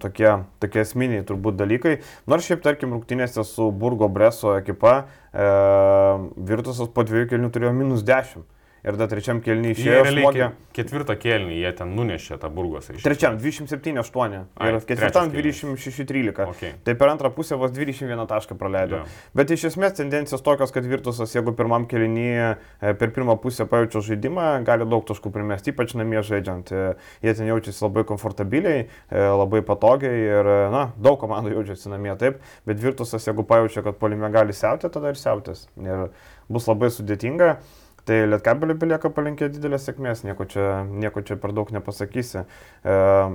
[0.00, 0.30] tokie,
[0.64, 1.98] tokie esminiai turbūt dalykai.
[2.30, 5.50] Nors šiaip, tarkim, rungtynėse su Burgo Breso ekipa, e,
[6.48, 8.48] Virtusas po dviejų kelnių turėjo minus 10
[8.88, 10.02] ir dar trečiam kelniui išėjo.
[10.08, 10.48] Smogė...
[10.78, 12.88] Ketvirtą kelnį jie ten nunešė tą burgos.
[13.02, 14.36] Trečiam 27-8
[14.68, 16.44] ir ketvirtam 26-13.
[16.54, 16.76] Okay.
[16.86, 19.00] Tai per antrą pusę vos 21 tašką praleido.
[19.02, 19.16] Yeah.
[19.36, 22.52] Bet iš esmės tendencijos tokios, kad Virtusas, jeigu pirmam kelnyje
[23.00, 26.70] per pirmą pusę pajaučia žaidimą, gali daug taškų primesti, ypač namie žaidžiant.
[26.70, 26.86] E,
[27.26, 32.38] jie ten jaučiasi labai komfortabiliai, e, labai patogiai ir, na, daug komandų jaučiasi namie taip,
[32.68, 35.66] bet Virtusas, jeigu pajaučia, kad polime gali siautėti, tada ir siautės.
[35.82, 36.08] Ir
[36.48, 37.56] bus labai sudėtinga.
[38.08, 42.40] Tai Lietkabeliui belieka palinkėti didelės sėkmės, nieko čia, nieko čia per daug nepasakysi.
[42.40, 42.94] E,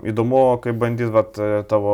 [0.10, 1.94] įdomu, kaip bandys vat, e, tavo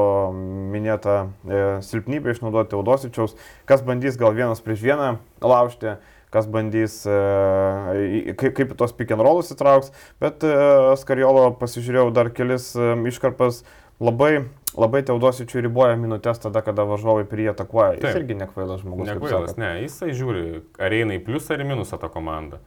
[0.71, 3.35] minėtą e, silpnybę išnaudoti Audosičiaus,
[3.67, 5.97] kas bandys gal vienas prieš vieną laužti
[6.31, 10.55] kas bandys, e, kaip, kaip tos pick and rollus įtrauks, bet e,
[11.01, 12.71] Skariolo pasižiūrėjau dar kelis
[13.11, 13.63] iškarpas,
[13.99, 14.45] labai
[14.79, 17.97] labai Teodosičiui riboja minutės tada, kada varžovai prie atakuoja.
[17.97, 18.21] Jis Taip.
[18.21, 19.09] irgi nekvailas žmogus.
[19.11, 20.45] Nekvailas, ne, jisai žiūri,
[20.79, 22.61] ar eina į pliusą ar į minusą tą komandą.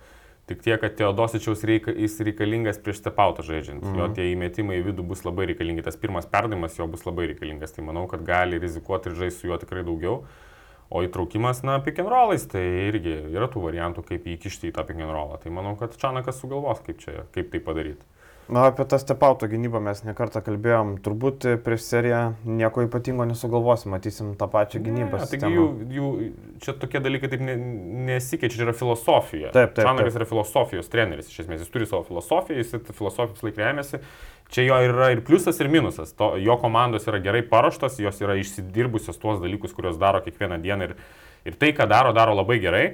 [0.51, 3.83] Tik tiek, kad Teodosičiaus reika, jis reikalingas prieš stepautą žaidžiant.
[3.83, 3.99] Mm -hmm.
[3.99, 5.83] Jo tie įmetimai į vidų bus labai reikalingi.
[5.83, 7.73] Tas pirmas perdavimas jo bus labai reikalingas.
[7.73, 10.25] Tai manau, kad gali rizikuoti ir žaisti su juo tikrai daugiau.
[10.91, 14.85] O įtraukimas, na, pick and rollais, tai irgi yra tų variantų, kaip įkišti į tą
[14.85, 15.39] pick and rollą.
[15.41, 18.05] Tai manau, kad Čanakas sugalvos, kaip, čia, kaip tai padaryti.
[18.53, 20.97] Na, apie tą stepauto gynybą mes nekartą kalbėjom.
[21.05, 25.23] Turbūt prieš seriją nieko ypatingo nesugalvosim, matysim tą pačią gynybą.
[25.23, 25.65] Ne, taigi jų,
[25.97, 26.09] jų,
[26.65, 27.55] čia tokie dalykai taip ne,
[28.11, 29.55] nesikeičia, čia yra filosofija.
[29.55, 29.87] Taip, taip.
[29.89, 34.03] Čanakas yra filosofijos treneris, iš esmės, jis turi savo filosofiją, jis filosofijos laik remiasi.
[34.53, 36.13] Čia jo yra ir pliusas, ir minusas.
[36.19, 40.91] To, jo komandos yra gerai paruoštos, jos yra išsidirbusios tuos dalykus, kuriuos daro kiekvieną dieną
[40.91, 40.99] ir,
[41.49, 42.87] ir tai, ką daro, daro labai gerai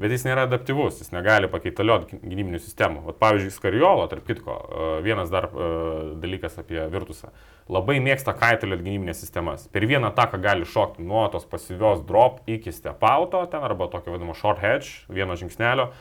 [0.00, 3.04] bet jis nėra adaptyvus, jis negali pakeitalioti gynybinių sistemų.
[3.08, 7.30] Vat, pavyzdžiui, Skariolo, tarp kitko, e, vienas dar uh, dalykas apie Virtusą.
[7.70, 9.68] Labai mėgsta kaitalioti gynybinės sistemas.
[9.72, 14.34] Per vieną taką gali šokti nuo tos pasyvios drop iki stepauto, ten arba tokio vadinamo
[14.38, 15.92] short hedge, vieno žingsnelio,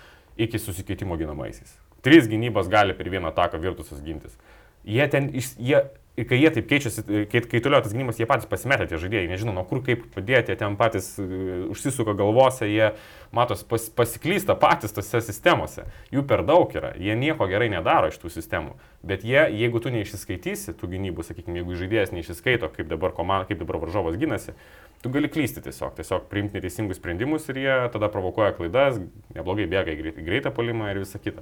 [0.42, 1.78] iki susikeitimo ginamaisiais.
[2.04, 4.36] Trys gynybos gali per vieną taką Virtusas gintis.
[4.84, 8.46] Jie ten, jie Ir kai jie taip keičiasi, kai, kai toliau tas gynimas, jie patys
[8.46, 12.92] pasimetė tie žaidėjai, nežino, nuo kur kaip padėti, ten patys uh, užsisuka galvose, jie
[13.34, 15.88] matos pas, pasiklysta patys tose sistemose.
[16.14, 18.78] Jų per daug yra, jie nieko gerai nedaro iš tų sistemų.
[19.02, 23.66] Bet jie, jeigu tu neišsiskaitysi tų gynybų, sakykime, jeigu žaidėjas neišsiskaito, kaip dabar, komanda, kaip
[23.66, 24.54] dabar varžovas gynasi,
[25.02, 29.02] tu gali klysti tiesiog, tiesiog priimti neteisingus sprendimus ir jie tada provokuoja klaidas,
[29.34, 31.42] neblogai bėga į greitą polimą ir visa kita.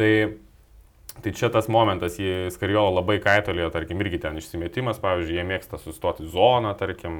[0.00, 0.14] Tai
[1.20, 5.80] Tai čia tas momentas, jį Skariolo labai kaitolėjo, tarkim, irgi ten išsimetimas, pavyzdžiui, jie mėgsta
[5.80, 7.16] sustoti zoną, tarkim,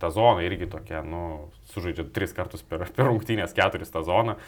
[0.00, 4.38] ta zona irgi tokia, nu, sužaidžia tris kartus per, per rungtynės, keturis tą zoną.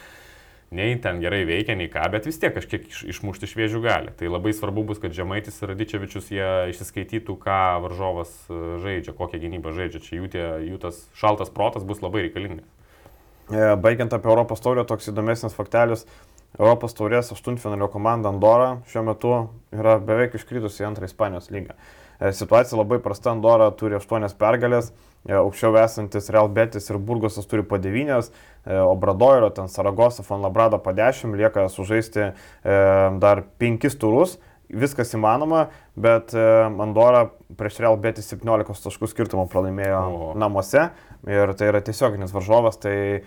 [0.75, 4.15] Nei ten gerai veikia, nei ką, bet vis tiek kažkiek iš, išmušti šviežių gali.
[4.19, 9.39] Tai labai svarbu bus, kad Žemaitis ir Radičevičius jie išsiskaitytų, ką varžovas e, žaidžia, kokią
[9.45, 10.03] gynybą žaidžia.
[10.03, 12.67] Čia jų, tie, jų tas šaltas protas bus labai reikalingas.
[13.53, 16.09] E, baigiant apie Europos taurę, toks įdomesnis faktelis.
[16.59, 19.35] Europos taurės aštuntfinalio komanda Andora šiuo metu
[19.75, 21.75] yra beveik iškritusi į antrą Ispanijos lygą.
[22.21, 24.93] E, situacija labai prasta, Andora turi 8 pergalės,
[25.27, 28.31] e, aukščiau esantis Real Betis ir Burgosas turi po 9,
[28.67, 34.39] e, Obradoiro, ten Saragosa, Fonlabrado po 10, lieka sužaisti dar 5 turus,
[34.71, 40.31] viskas įmanoma, bet Andora prieš Real Betis 17 taškų skirtumą pralaimėjo Oho.
[40.39, 40.89] namuose
[41.27, 43.21] ir tai yra tiesioginis varžovas, tai e,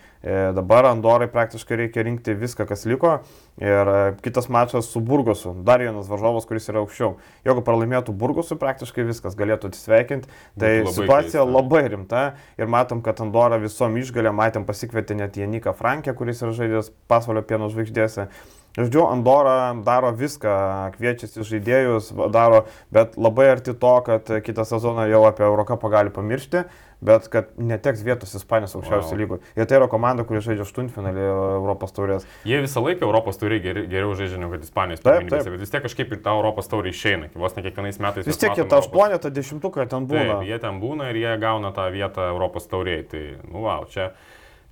[0.55, 3.17] dabar Andorai praktiškai reikia rinkti viską, kas liko
[3.61, 7.15] ir e, kitas mačas su Burgosu, dar vienas varžovas, kuris yra aukščiau.
[7.47, 10.29] Jeigu pralaimėtų Burgosu, praktiškai viskas galėtų atsisveikinti,
[10.59, 11.47] tai labai situacija keista.
[11.57, 12.27] labai rimta
[12.59, 17.45] ir matom, kad Andora visom išgalė, matėm pasikvietė net Janiką Frankę, kuris yra žaidęs pasvalio
[17.47, 18.29] pieno žvaigždėse.
[18.77, 20.51] Žodžiu, Andora daro viską,
[20.93, 26.61] kviečiasi žaidėjus, daro, bet labai arti to, kad kitą sezoną jau apie Eurocapą gali pamiršti,
[27.01, 29.19] bet kad neteks vietos Ispanijos aukščiausio wow.
[29.21, 29.39] lygo.
[29.57, 31.25] Ir tai yra komanda, kuri žaidžia aštuntfinalį
[31.57, 32.25] Europos taurės.
[32.47, 36.23] Jie visą laiką Europos taurė geriau, žaidžia negu Ispanijos taurės, bet vis tiek kažkaip ir
[36.25, 38.29] ta Europos taurė išeina, vos ne kiekvienais metais.
[38.29, 40.39] Vis tiek jie tą aštuonetą dešimtuką ten būna.
[40.39, 43.05] Taip, jie ten būna ir jie gauna tą vietą Europos taurėje.
[43.13, 44.11] Tai, nu, wow, čia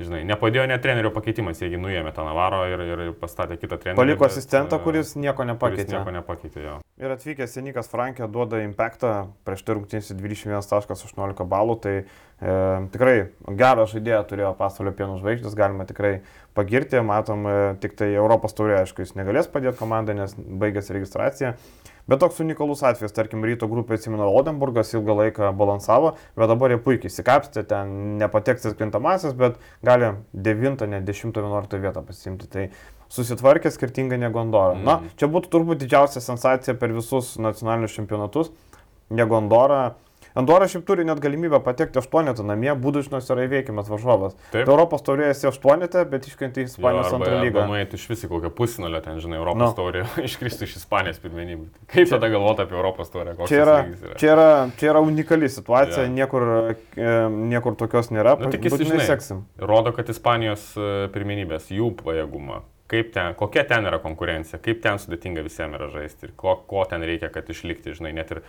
[0.02, 4.00] žinai, nepadėjo net trenerio pakeitimas, jeigu nuėmė tą Navaro ir, ir pastatė kitą trenerį.
[4.00, 5.86] Paliko asistentą, kuris nieko nepakeitė.
[5.86, 6.76] Kuris nieko nepakeitė, jo.
[7.02, 9.14] Ir atvykęs Senikas Frankė duoda impactą,
[9.48, 12.06] prieš tai rungtynės 21.18 balų, tai e,
[12.94, 13.16] tikrai
[13.64, 16.14] gerą žaidėją turėjo pasaulio pienų žvaigždės, galima tikrai
[16.56, 21.56] pagirti, matom, e, tik tai Europos taurė, aišku, jis negalės padėti komandai, nes baigėsi registracija.
[22.06, 26.78] Bet toks unikalus atvejis, tarkim, ryto grupė atsimena Odenburgas ilgą laiką balansavo, bet dabar jie
[26.86, 32.50] puikiai įsikapstė, ten nepateks atkrintamasis, bet gali 9, ne 10, 11 vietą pasimti.
[32.52, 32.68] Tai
[33.16, 34.78] susitvarkė skirtingai negu Andorra.
[34.78, 34.86] Mm.
[34.86, 38.54] Na, čia būtų turbūt didžiausia sensacija per visus nacionalinius čempionatus,
[39.10, 39.96] negu Andorra
[40.36, 44.34] Andorra šiaip turi net galimybę patekti aštuonetą namie, Budušnos yra įveikiamas varžovas.
[44.50, 44.66] Taip.
[44.66, 47.64] Tai Europos taurėje esi aštuonetą, bet iškenti į Ispanijos jo, antrą lygą.
[47.70, 49.72] Manai, tu iš visų kokią pusinolę ten, žinai, Europos no.
[49.78, 51.70] taurė iškristų iš Ispanijos pirmenybę.
[51.94, 53.38] Kaip tada galvoti apie Europos taurę?
[53.48, 54.20] Čia yra, yra?
[54.20, 56.14] Čia, yra, čia yra unikali situacija, ja.
[56.20, 56.48] niekur,
[57.00, 57.16] e,
[57.56, 58.36] niekur tokios nėra.
[58.44, 59.46] Nu, tik jis, žinai, seksim.
[59.72, 65.00] Rodo, kad Ispanijos e, pirmenybės, jų pajėgumą kaip ten, kokia ten yra konkurencija, kaip ten
[65.02, 68.44] sudėtinga visiems yra žaisti ir ko, ko ten reikia, kad išlikti, žinai, net ir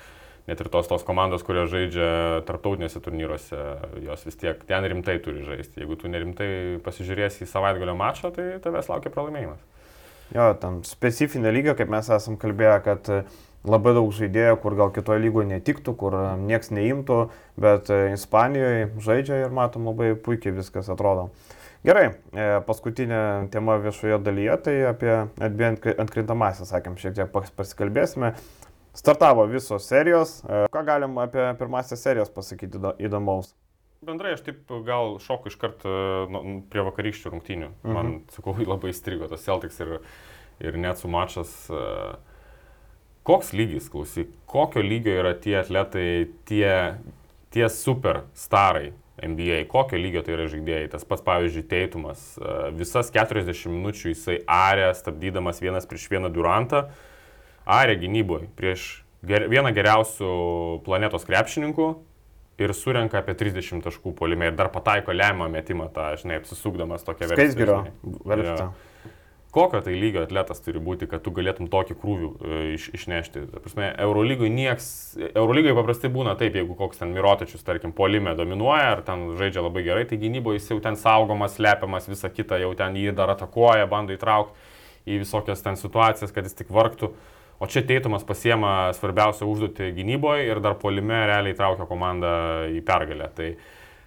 [0.46, 3.62] net ir tos, tos komandos, kurios žaidžia tarptautinėse turnyruose,
[4.04, 5.82] jos vis tiek ten rimtai turi žaisti.
[5.82, 6.48] Jeigu tu nerimtai
[6.86, 9.64] pasižiūrėsi į savaitgalio mačą, tai tavęs laukia pralaimėjimas.
[10.34, 13.10] Jo, tam specifinė lyga, kaip mes esam kalbėję, kad
[13.66, 17.20] labai daug žaidėjų, kur gal kitoje lygoje netiktų, kur nieks neimtų,
[17.62, 21.30] bet Ispanijoje žaidžia ir matom labai puikiai viskas atrodo.
[21.86, 25.12] Gerai, e, paskutinė tema viešoje dalyje, tai apie
[26.02, 28.32] atkrintamasis, sakėm, šiek tiek pasikalbėsime.
[28.96, 30.40] Startavo visos serijos.
[30.48, 33.52] E, ką galim apie pirmąsias serijas pasakyti įdomaus?
[34.06, 35.90] Bendrai aš taip gal šoku iš karto
[36.32, 37.68] nu, prie vakarykščių rungtynių.
[37.84, 37.92] Mhm.
[37.92, 39.98] Man, sakau, labai strigo tas Celtics ir,
[40.64, 41.52] ir net su mačas.
[41.68, 41.82] E,
[43.26, 46.70] koks lygis, klausyk, kokio lygio yra tie atletai, tie,
[47.52, 50.86] tie superstarai NBA, kokio lygio tai yra žaidėjai.
[50.94, 56.86] Tas pats, pavyzdžiui, Teitumas, e, visas 40 minučių jisai arė, stabdydamas vienas prieš vieną Durantą.
[56.86, 57.12] Uh,
[57.66, 58.86] arė gynyboje prieš
[59.26, 60.32] ger, vieną geriausių
[60.86, 61.90] planetos krepšininkų
[62.62, 67.32] ir surenka apie 30 taškų polime ir dar pataiko lemą metimą, tą, žinai, apsisukdamas tokią
[67.32, 67.42] versiją.
[67.42, 67.80] Skaisgirio,
[68.24, 68.70] vertą.
[69.56, 73.44] Kokio tai lygio atletas turi būti, kad tu galėtum tokį krūvių e, iš, išnešti?
[73.54, 74.88] Prasme, Eurolygoje nieks,
[75.30, 79.86] Eurolygoje paprastai būna taip, jeigu koks ten Mirotičius, tarkim, polime dominuoja ar ten žaidžia labai
[79.86, 83.88] gerai, tai gynyboje jis jau ten saugomas, slepiamas, visa kita, jau ten jį dar atakuoja,
[83.88, 87.14] bando įtraukti į visokias ten situacijas, kad jis tik vargtų.
[87.14, 92.32] Uh, O čia Teitumas pasiema svarbiausią užduotį gynyboje ir dar polime realiai traukia komandą
[92.68, 93.30] į pergalę.
[93.36, 93.46] Tai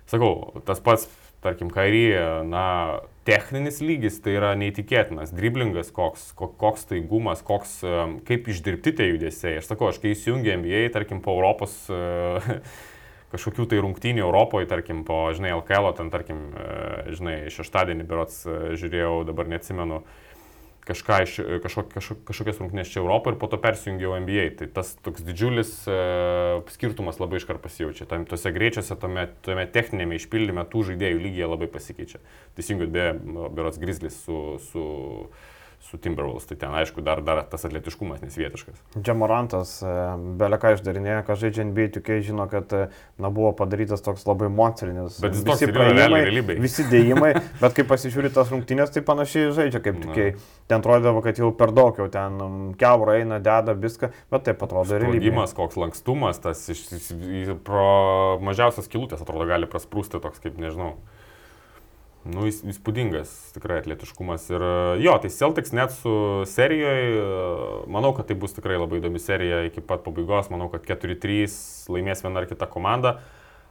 [0.10, 1.08] sakau, tas pats,
[1.42, 2.04] tarkim, Kairį,
[2.46, 2.66] na,
[3.26, 5.34] techninis lygis tai yra neįtikėtinas.
[5.34, 7.80] Driblingas koks, koks taigumas, koks,
[8.30, 9.58] kaip išdirbti tie judesiai.
[9.64, 11.82] Aš sakau, aš kai įsijungiu NBA, tarkim, po Europos
[13.34, 16.50] kažkokių tai rungtynių Europoje, tarkim, po, žinai, LKL, ten, tarkim,
[17.18, 18.44] žinai, šeštadienį berots
[18.78, 20.29] žiūrėjau, dabar neatsimenu, uh,
[20.90, 24.48] kažką iš kažkok, kažkok, kažkokias rungtynės čia Europoje ir po to persijungiau NBA.
[24.60, 28.10] Tai tas toks didžiulis uh, skirtumas labai iškart pasijaučia.
[28.10, 32.22] Tam, tose greičiuose, tame, tame techninėme išpildyme tų žaidėjų lygiai labai pasikeičia.
[32.58, 33.16] Teisingai, beje,
[33.56, 34.84] Berots Grizzlis su, su
[35.80, 38.78] su Timberwolves, tai ten aišku dar, dar tas atletiškumas nesvietiškas.
[39.00, 39.94] Džamorantas, e,
[40.40, 42.82] beleką išdarinėja, ką žaidžia NBA, tik žino, kad e,
[43.18, 45.18] na, buvo padarytas toks labai monstrinis.
[45.24, 47.32] Bet visi praėjimai, visi dėjimai,
[47.64, 51.74] bet kai pasižiūri tas rungtynės, tai panašiai žaidžia, kaip tik ten atrodavo, kad jau per
[51.76, 55.24] daug, jau ten keurą eina, deda viską, bet taip atrodo ir realybė.
[55.24, 60.60] Spaudimas, koks lankstumas, tas iš, iš, iš, pro mažiausias kilutės atrodo gali prasprūsti toks kaip,
[60.62, 60.98] nežinau.
[62.30, 64.46] Nu, įspūdingas tikrai atletiškumas.
[64.52, 64.64] Ir
[65.02, 66.14] jo, tai Celtics net su
[66.50, 67.24] serijoje,
[67.90, 70.52] manau, kad tai bus tikrai labai įdomi serija iki pat pabaigos.
[70.54, 73.18] Manau, kad 4-3 laimės viena ar kita komanda.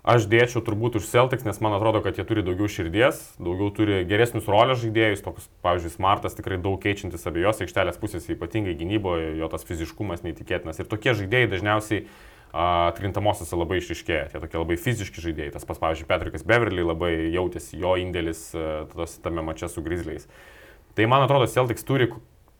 [0.08, 3.98] Aš dėčiau turbūt už Celtics, nes man atrodo, kad jie turi daugiau širdies, daugiau turi
[4.08, 9.50] geresnius rolės žaidėjus, tokius, pavyzdžiui, Smartas tikrai daug keičiantis abiejose aikštelės pusėse, ypatingai gynyboje, jo
[9.52, 10.80] tas fiziškumas neįtikėtinas.
[10.80, 12.06] Ir tokie žaidėjai dažniausiai
[12.56, 15.52] atkrintamosiose labai išriškėja, tie tokie labai fiziški žaidėjai.
[15.56, 18.48] Tas pats, pavyzdžiui, Patrikas Beverly labai jautėsi jo indėlis
[18.94, 20.28] tos, tame mače su Grizzliais.
[20.96, 22.08] Tai man atrodo, Celtics turi,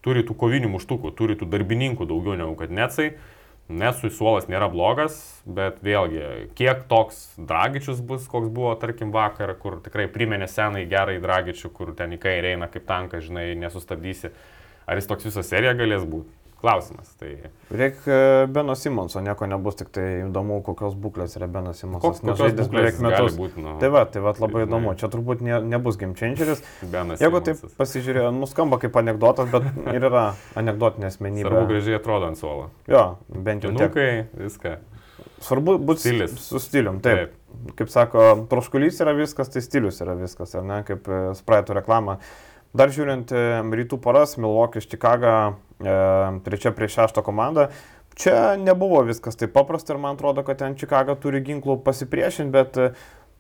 [0.05, 3.13] turi tų kovinių muštukų, turi tų darbininkų daugiau negu kad Netsai.
[3.69, 9.77] Netsui suolas nėra blogas, bet vėlgi, kiek toks Dragičius bus, koks buvo, tarkim, vakar, kur
[9.85, 14.33] tikrai priminė senai gerai Dragičių, kur ten į kairę eina kaip tankas, žinai, nesustabdysi.
[14.89, 16.38] Ar jis toks visą seriją galės būti?
[16.61, 17.11] Klausimas.
[17.21, 17.31] Tai...
[17.71, 22.23] Reikia Beno Simonso, nieko nebus, tik tai įdomu, kokios būklės yra Beno Simonsas.
[22.27, 23.39] Nes žaidės beveik metus.
[23.39, 26.65] Būt, nu, tai va, tai va labai įdomu, čia turbūt ne, nebus game changeris.
[26.83, 29.67] Benas Jeigu taip pasižiūrėjau, nuskamba kaip anegdotas, bet
[29.97, 31.49] ir yra anegdotinė asmenybė.
[31.49, 32.71] Svarbu gražiai atrodo ant suolo.
[32.91, 33.75] Jo, bent jau.
[33.75, 34.79] Nukai, viską.
[35.45, 36.35] Svarbu būti Stilis.
[36.43, 37.29] su stilium, taip.
[37.29, 37.75] taip.
[37.79, 42.19] Kaip sako, troškulys yra viskas, tai stilius yra viskas, ar ne, kaip e, Spraito reklama.
[42.77, 43.45] Dar žiūrint e,
[43.81, 45.95] rytų poras, Milwaukee, Chicago, e,
[46.45, 47.69] trečia prieš šeštą komandą.
[48.19, 52.77] Čia nebuvo viskas taip paprasta ir man atrodo, kad ten Chicago turi ginklų pasipriešinti, bet
[52.77, 52.91] e,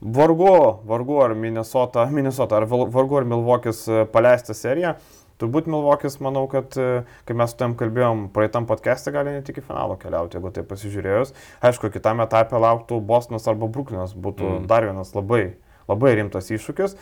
[0.00, 4.96] vargu, vargu ar Minnesota, Minnesota ar vargu ar Milvokis paleista serija.
[5.38, 9.94] turbūt Milvokis, manau, kad kai mes su tam kalbėjom, praeitam podcast'e gali net iki finalo
[10.00, 11.30] keliauti, jeigu tai pasižiūrėjus.
[11.62, 14.66] Aišku, kitame etape lauktų Bostonas arba Bruklinas, būtų mm.
[14.66, 15.44] dar vienas labai,
[15.86, 16.96] labai rimtas iššūkis.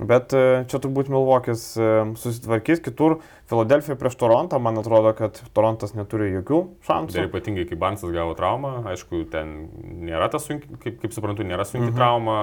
[0.00, 1.88] Bet e, čia turbūt Milvokis e,
[2.18, 3.18] susitvarkys, kitur
[3.50, 7.18] Filadelfija prieš Torontą, man atrodo, kad Torontas neturi jokių šansų.
[7.20, 9.54] Ir ypatingai, kai Bansas gavo traumą, aišku, ten
[10.08, 11.98] nėra tas sunki, kaip, kaip suprantu, nėra sunki mhm.
[11.98, 12.38] trauma,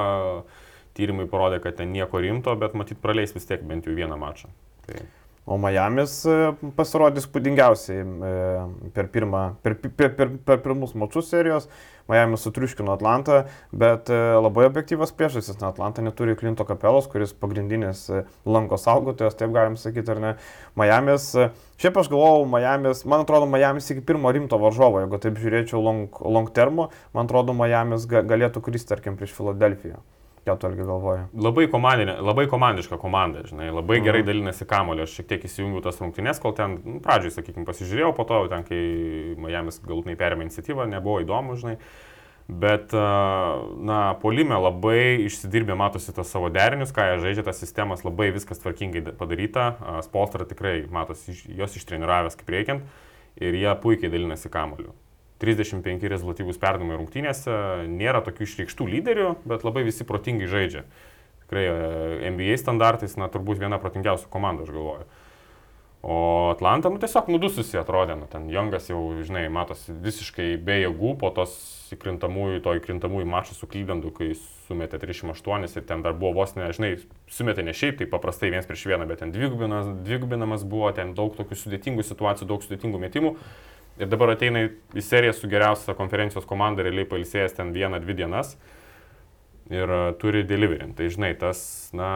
[0.97, 4.51] tyrimai parodė, kad ten nieko rimto, bet matyt praleis vis tiek bent jau vieną mačą.
[4.85, 5.01] Tai...
[5.49, 6.35] O Miami's e,
[6.77, 8.03] pasirodys spūdingiausiai
[8.93, 11.65] per, pirmą, per, per, per, per pirmus mačius serijos.
[12.09, 18.01] Miami sutriuškino Atlantą, bet e, labai objektyvas priežastis, na, Atlanta neturi Klinto kapelos, kuris pagrindinis
[18.09, 20.31] e, lanko saugotojas, taip galim sakyti, ar ne.
[20.79, 25.37] Miami's, e, šiaip aš galvojau, Miami's, man atrodo, Miami's iki pirmo rimto varžovo, jeigu taip
[25.37, 30.01] žiūrėčiau long, long termo, man atrodo, Miami's galėtų kristi, tarkim, prieš Filadelfiją.
[30.49, 31.25] Ką tu irgi galvoji?
[31.37, 31.67] Labai,
[32.25, 34.05] labai komandiška komanda, žinai, labai mhm.
[34.07, 35.05] gerai dalinasi kamulio.
[35.05, 38.65] Aš šiek tiek įsijungiu tas rungtynės, kol ten, nu, pradžioj, sakykime, pasižiūrėjau, po to, ten,
[38.65, 38.79] kai
[39.37, 41.75] Miami's galutinai perėmė iniciatyvą, nebuvo įdomu, žinai.
[42.49, 42.95] Bet,
[43.85, 48.57] na, polime labai išsidirbė, matosi tos savo derinius, ką jie žaidžia, tas sistemas labai viskas
[48.63, 49.75] tvarkingai padaryta.
[50.07, 52.89] Spolstra tikrai, matosi, jos ištreniravęs kaip reikiant
[53.37, 54.95] ir jie puikiai dalinasi kamuoliu.
[55.39, 57.53] 35 rezultatyvūs perdavimai rungtynėse,
[57.87, 60.83] nėra tokių išreikštų lyderių, bet labai visi protingai žaidžia.
[61.45, 65.09] Tikrai e, NBA standartais, na, turbūt viena protingiausių komandų, aš galvoju.
[66.01, 66.17] O
[66.53, 71.31] Atlanta, nu, tiesiog nudususi atrodė, nu, ten Jongas jau, žinai, matosi visiškai be jėgų po
[71.35, 71.57] tos
[71.91, 74.29] įkrintamųjų, to įkrintamųjų mačų su Klyvlendu, kai
[74.69, 76.93] sumetė 38 ir ten dar buvo vos ne, žinai,
[77.35, 81.35] sumetė ne šiaip, tai paprastai vienas prieš vieną, bet ten dvigubinamas, dvigubinamas buvo, ten daug
[81.35, 83.35] tokių sudėtingų situacijų, daug sudėtingų metimų.
[83.99, 88.55] Ir dabar ateina į seriją su geriausia konferencijos komanda, realiai pailsėjęs ten vieną, dvi dienas.
[89.69, 90.87] Ir uh, turi delivery.
[90.97, 91.59] Tai žinai, tas,
[91.93, 92.09] na,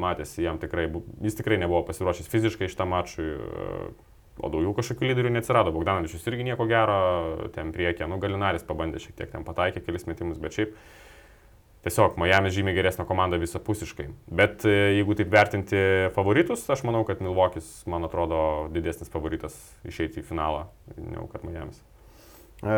[0.00, 0.86] matėsi, jam tikrai,
[1.26, 3.26] jis tikrai nebuvo pasiruošęs fiziškai šitam mačui.
[3.34, 3.90] Uh,
[4.38, 5.72] o daugiau kažkokių lyderių neatsirado.
[5.74, 6.98] Bogdanovičius irgi nieko gero,
[7.54, 10.74] ten priekė, nu, Galinaris pabandė šiek tiek, ten pataikė kelis metimus, bet šiaip
[11.84, 14.08] tiesiog Miami žymiai geresnė komanda visapusiškai.
[14.40, 15.80] Bet e, jeigu taip vertinti
[16.16, 18.38] favoritus, aš manau, kad Milvokis, man atrodo,
[18.74, 19.56] didesnis favoritas
[19.88, 21.82] išeiti į finalą, negu kad Miami's.
[22.64, 22.74] E,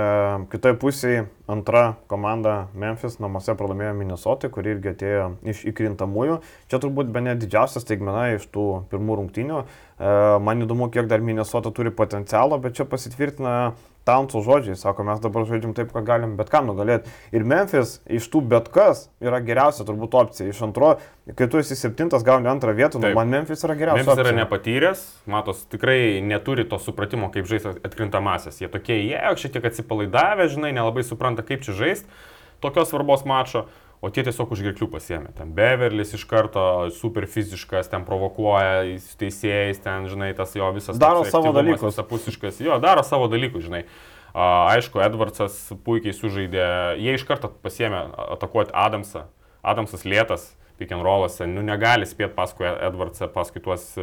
[0.50, 6.40] Kitoje pusėje antra komanda Memphis namuose pralaimėjo Minnesota, kuri irgi atėjo iš įkrintamųjų.
[6.72, 9.61] Čia turbūt be ne didžiausias staigmena iš tų pirmų rungtynių.
[9.62, 13.57] E, man įdomu, kiek dar Minnesota turi potencialo, bet čia pasitvirtina
[14.07, 17.11] Taunso žodžiai, sako, mes dabar žaidžiam taip, ką galim bet kam nugalėti.
[17.34, 20.46] Ir Memphis iš tų bet kas yra geriausia turbūt opcija.
[20.52, 20.92] Iš antro,
[21.34, 24.04] kai tu esi septintas, gauni antrą vietą, nu, man Memphis yra geriausia.
[24.04, 24.28] Memphis opcija.
[24.28, 25.02] yra nepatyręs,
[25.34, 28.62] matos, tikrai neturi to supratimo, kaip žaisti atkrintamasis.
[28.62, 32.22] Jie tokie, jie šiek tiek atsipalaidavę, žinai, nelabai supranta, kaip čia žaisti
[32.61, 33.66] tokios svarbos mačo
[34.07, 35.32] o tie tiesiog už gerklių pasiemė.
[35.34, 36.62] Ten Beverlis iš karto
[36.94, 38.84] super fiziškas, ten provokuoja
[39.18, 41.00] teisėjais, ten, žinai, tas jo visas...
[41.02, 41.88] Daro savo dalykus.
[41.90, 43.82] Visapusiškas, jo, daro savo dalykus, žinai.
[44.36, 46.68] Aišku, Edvardsas puikiai sužaidė,
[47.00, 48.04] jie iš karto pasiemė
[48.36, 49.24] atakuoti Adamsą.
[49.66, 53.94] Adamsas lėtas, pick and rollose, nu negali spėti paskui Edvardsą, paskui tuos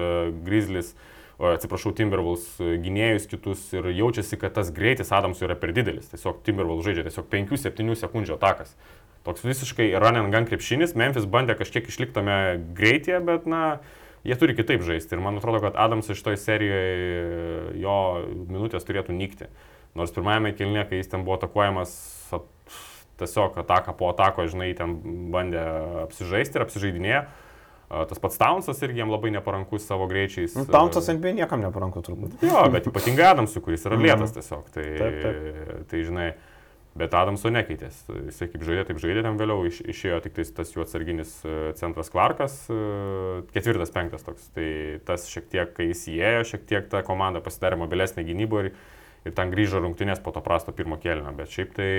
[0.43, 0.95] Grizzlies.
[1.41, 6.11] O, atsiprašau, Timberwolves gynėjus kitus ir jaučiasi, kad tas greitis Adamsui yra per didelis.
[6.11, 8.75] Tiesiog Timberwolves žaidžia tiesiog 5-7 sekundžių atakas.
[9.23, 10.97] Toks visiškai run and gun krepšinis.
[10.99, 12.37] Memphis bandė kažkiek išliktame
[12.75, 13.79] greityje, bet, na,
[14.27, 15.15] jie turi kitaip žaisti.
[15.15, 17.95] Ir man atrodo, kad Adams iš toj serijoje jo
[18.51, 19.47] minutės turėtų nykti.
[19.95, 21.93] Nors pirmajame kelnie, kai jis ten buvo atakuojamas,
[22.35, 22.49] at,
[23.21, 24.97] tiesiog ataka po atako, žinai, ten
[25.33, 25.63] bandė
[26.07, 27.23] apsižaisti ir apsižaidinėjo.
[27.93, 30.55] Tas pats Townsas irgi jam labai neparankus savo greičiais.
[30.57, 32.41] Nu, Townsas NBA niekam neparanku turbūt.
[32.41, 34.65] Jo, bet ypatingai Adamsui, kuris yra lėtas tiesiog.
[34.73, 35.83] Tai, taip, taip.
[35.91, 36.31] tai žinai,
[36.93, 38.03] Bet Adamso nekeitės.
[38.27, 42.11] Jisai kaip žaidė, taip žaidė ten vėliau, iš, išėjo tik tas jų atsarginis e, centras
[42.13, 42.81] Kvarkas, e,
[43.55, 44.51] ketvirtas, penktas toks.
[44.53, 44.67] Tai
[45.07, 48.69] tas šiek tiek, kai jis įėjo, šiek tiek ta komanda pasidarė mobilesnė gynybo ir,
[49.25, 51.25] ir ten grįžo rungtynės po to prasto pirmo kelio.
[51.33, 51.89] Bet šiaip tai,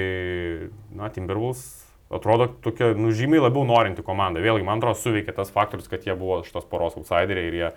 [0.95, 1.66] na, Timberwolves
[2.14, 4.38] atrodo tokia, nu, žymiai labiau norinti komanda.
[4.45, 7.74] Vėlgi, man atrodo, suveikė tas faktorius, kad jie buvo šitos poros outsideriai ir jie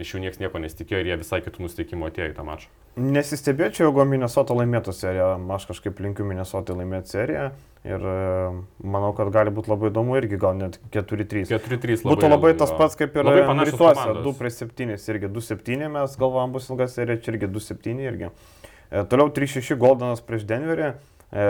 [0.00, 2.72] iš jų niekas nieko nesitikėjo ir jie visai kitų nusteikimų atėjo į tą mačą.
[2.96, 5.34] Nesistebėčiau, jeigu Minnesota laimėtų seriją.
[5.52, 7.50] Aš kažkaip linkiu Minnesota laimėti seriją.
[7.84, 8.14] Ir e,
[8.80, 11.44] manau, kad gali būti labai įdomu irgi, gal net 4-3.
[11.50, 12.14] 4-3 labai.
[12.14, 14.06] Būtų labai tas pats kaip ir rytuose.
[14.24, 18.32] 2 prieš 7 irgi 2-7 mes galvojam bus ilga serija, čia irgi 2-7 irgi.
[18.88, 20.94] E, toliau 3-6 Goldanas prieš Denverį.
[21.36, 21.46] E,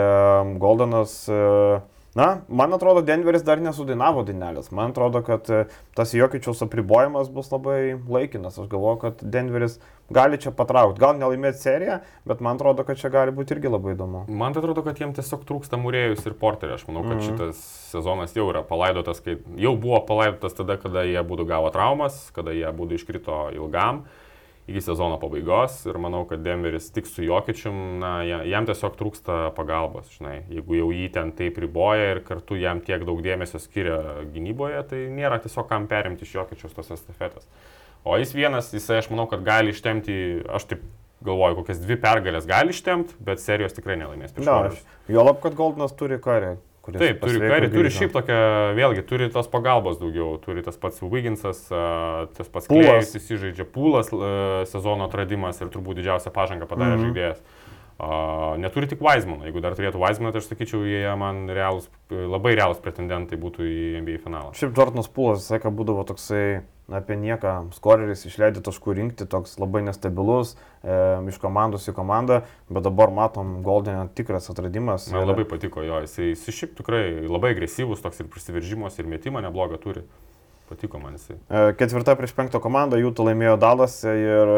[0.59, 1.41] Goldanas e,
[2.17, 4.71] Na, man atrodo, Denveris dar nesudainavo dainelės.
[4.73, 5.59] Man atrodo, kad e,
[5.93, 8.57] tas Jokičiaus apribojimas bus labai laikinas.
[8.57, 9.75] Aš galvoju, kad Denveris
[10.09, 11.03] gali čia patraukti.
[11.03, 14.23] Gal nelaimėti seriją, bet man atrodo, kad čia gali būti irgi labai įdomu.
[14.33, 16.79] Man tai atrodo, kad jiems tiesiog trūksta mūrėjus ir porterį.
[16.79, 17.25] Aš manau, kad mm.
[17.27, 17.61] šitas
[17.91, 22.55] sezonas jau yra palaidotas, kai jau buvo palaidotas tada, kada jie būtų gavo traumas, kada
[22.55, 24.07] jie būtų iškrito ilgam
[24.67, 30.09] iki sezono pabaigos ir manau, kad Denveris tik su Jokičium, na, jam tiesiog trūksta pagalbos,
[30.17, 33.97] žinai, jeigu jau jį ten taip riboja ir kartu jam tiek daug dėmesio skiria
[34.33, 37.47] gynyboje, tai nėra tiesiog kam perimti iš Jokičius tos estafetės.
[38.07, 40.83] O jis vienas, jisai aš manau, kad gali ištemti, aš taip
[41.25, 44.83] galvoju, kokias dvi pergalės gali ištemti, bet serijos tikrai nelaimės prieš Warriors.
[45.11, 46.57] Juolab, kad Goldinas turi karį
[46.87, 47.01] kuris.
[47.03, 48.39] Taip, turi karį, turi šiaip tokią,
[48.77, 54.11] vėlgi, turi tos pagalbos daugiau, turi tas pats Wigginsas, tas pats Klėjus įsižaidžia, Pūlas
[54.71, 57.09] sezono atradimas ir turbūt didžiausią pažangą padarė -hmm.
[57.09, 57.43] žaidėjas.
[57.97, 59.47] Neturi tik Weizmaną.
[59.47, 63.77] Jeigu dar turėtų Weizmaną, tai aš sakyčiau, jie man realus, labai realus pretendentai būtų į
[64.03, 64.53] NBA finalą.
[64.57, 66.43] Šiaip Jordanas Pūlas visą laiką būdavo toksai
[66.93, 67.55] apie nieką.
[67.75, 70.93] Skoreris išleidė taškų rinkti, toks labai nestabilus, e,
[71.31, 75.09] iš komandos į komandą, bet dabar matom Goldenio tikras atradimas.
[75.11, 79.41] Man labai patiko jo, jisai, jisai šiaip tikrai labai agresyvus, toks ir prisiveržimas, ir metimą
[79.43, 80.05] neblogą turi.
[80.69, 81.39] Patiko man jisai.
[81.49, 84.53] E, ketvirta prieš penktą komandą, jų laimėjo Dalas ir,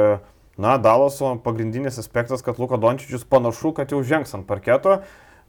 [0.60, 5.00] na, Dalaso pagrindinis aspektas, kad Luka Dončičius panašu, kad jau žengs ant parketo.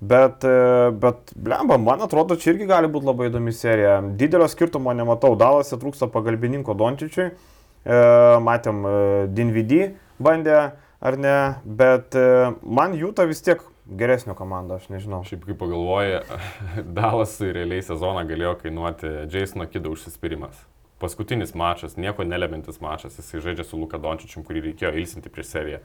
[0.01, 3.99] Bet, e, bet blemba, man atrodo, čia irgi gali būti labai įdomi serija.
[4.17, 5.35] Didelio skirtumo nematau.
[5.37, 7.27] Dalase trūksta pagalbininko Dončičiui.
[7.27, 7.99] E,
[8.47, 9.03] matėm, e,
[9.35, 9.83] Dinvidy
[10.23, 10.57] bandė
[11.01, 12.17] ar ne, bet
[12.61, 13.63] man Jūta vis tiek
[14.01, 15.23] geresnio komanda, aš nežinau.
[15.27, 16.21] Šiaip kaip pagalvoji,
[17.01, 20.61] Dalasui realiai sezoną galėjo kainuoti Jasono Kido užsispyrimas.
[21.01, 25.81] Paskutinis mačas, nieko nelemintis mačas, jisai žaidžia su Luka Dončičium, kurį reikėjo ilsinti prieš seriją.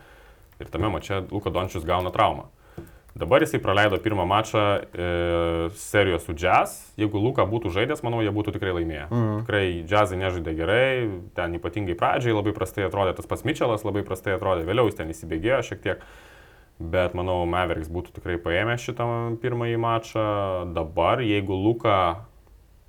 [0.59, 2.49] Ir tame mače Luka Dončičius gauna traumą.
[3.16, 5.05] Dabar jisai praleido pirmą mačą e,
[5.80, 6.91] serijos su Jazz.
[6.99, 9.05] Jeigu Luka būtų žaidęs, manau, jie būtų tikrai laimėję.
[9.07, 9.38] Mm.
[9.45, 10.88] Tikrai Jazzai nežaidė gerai,
[11.38, 15.16] ten ypatingai pradžiai labai prastai atrodė, tas pats Mitchellas labai prastai atrodė, vėliau jis ten
[15.16, 16.03] įsibėgėjo šiek tiek.
[16.76, 19.07] Bet manau, Mavericks būtų tikrai paėmę šitą
[19.39, 20.28] pirmąjį mačą.
[20.76, 21.95] Dabar, jeigu Luka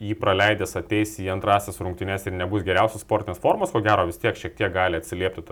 [0.02, 4.36] jį praleidęs ateis į antrasis rungtynės ir nebus geriausios sportinės formos, ko gero vis tiek
[4.36, 5.44] šiek tiek gali atsiliepti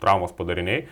[0.00, 0.84] traumos padariniai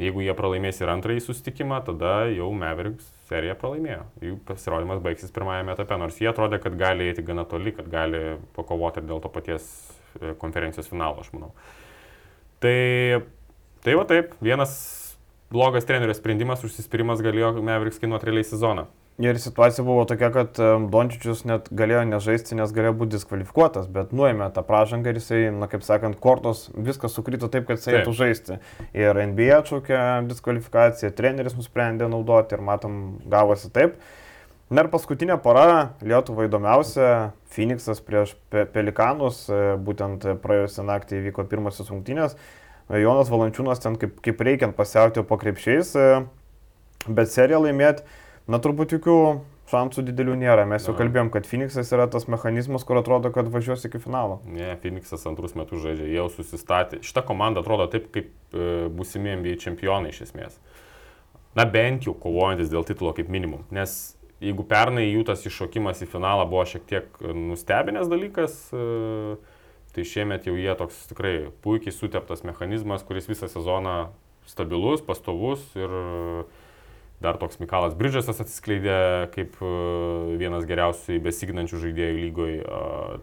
[0.00, 4.06] Jeigu jie pralaimės ir antrąjį sustikimą, tada jau Mavericks seriją pralaimėjo.
[4.24, 8.22] Jų pasirodymas baigsis pirmajame etape, nors jie atrodė, kad gali eiti gana toli, kad gali
[8.56, 9.66] pakovoti ir dėl to paties
[10.16, 11.52] e, konferencijos finalo, aš manau.
[12.64, 12.78] Tai,
[13.84, 14.72] tai va taip, vienas
[15.52, 18.88] blogas trenerio sprendimas, užsispyrimas galėjo Mavericks kainuoti realiai sezoną.
[19.20, 24.48] Ir situacija buvo tokia, kad Dončičius net galėjo nežaisti, nes galėjo būti diskvalifikuotas, bet nuėmė
[24.56, 28.56] tą pražangą ir jisai, na kaip sakant, kortos viskas sukrito taip, kad jisai eitų žaisti.
[28.96, 29.98] Ir NBA atšaukė
[30.30, 32.96] diskvalifikaciją, treneris nusprendė naudoti ir matom,
[33.28, 34.00] gavosi taip.
[34.72, 41.44] Na ir paskutinė para, Lietuva įdomiausia, Phoenixas prieš Pe Pelikanus, e, būtent praėjusią naktį įvyko
[41.52, 42.38] pirmasis rungtynės.
[42.88, 46.24] Jonas Valančiūnas ten kaip, kaip reikiant pasiauti po krepšiais, e,
[47.04, 48.08] bet seriją laimėti
[48.50, 49.18] Na turbūt jokių
[49.72, 50.64] šansų didelių nėra.
[50.68, 54.40] Mes jau kalbėjom, kad Phoenixas yra tas mechanizmas, kur atrodo, kad važiuos iki finalo.
[54.48, 57.00] Ne, Phoenixas antrus metus žaidžia, jau susistatė.
[57.06, 60.58] Šita komanda atrodo taip, kaip e, būsimi NBA čempionai iš esmės.
[61.56, 63.64] Na bent jau kovojantis dėl titulo kaip minimum.
[63.74, 69.36] Nes jeigu pernai jų tas iššokimas į finalą buvo šiek tiek nustebinęs dalykas, e,
[69.92, 74.10] tai šiemet jau jie toks tikrai puikiai suteptas mechanizmas, kuris visą sezoną
[74.48, 76.44] stabilus, pastovus ir e,
[77.22, 78.98] Dar toks Mikalas Bridžasas atsiskleidė
[79.34, 79.70] kaip e,
[80.40, 82.60] vienas geriausių besignančių žaidėjų lygoje.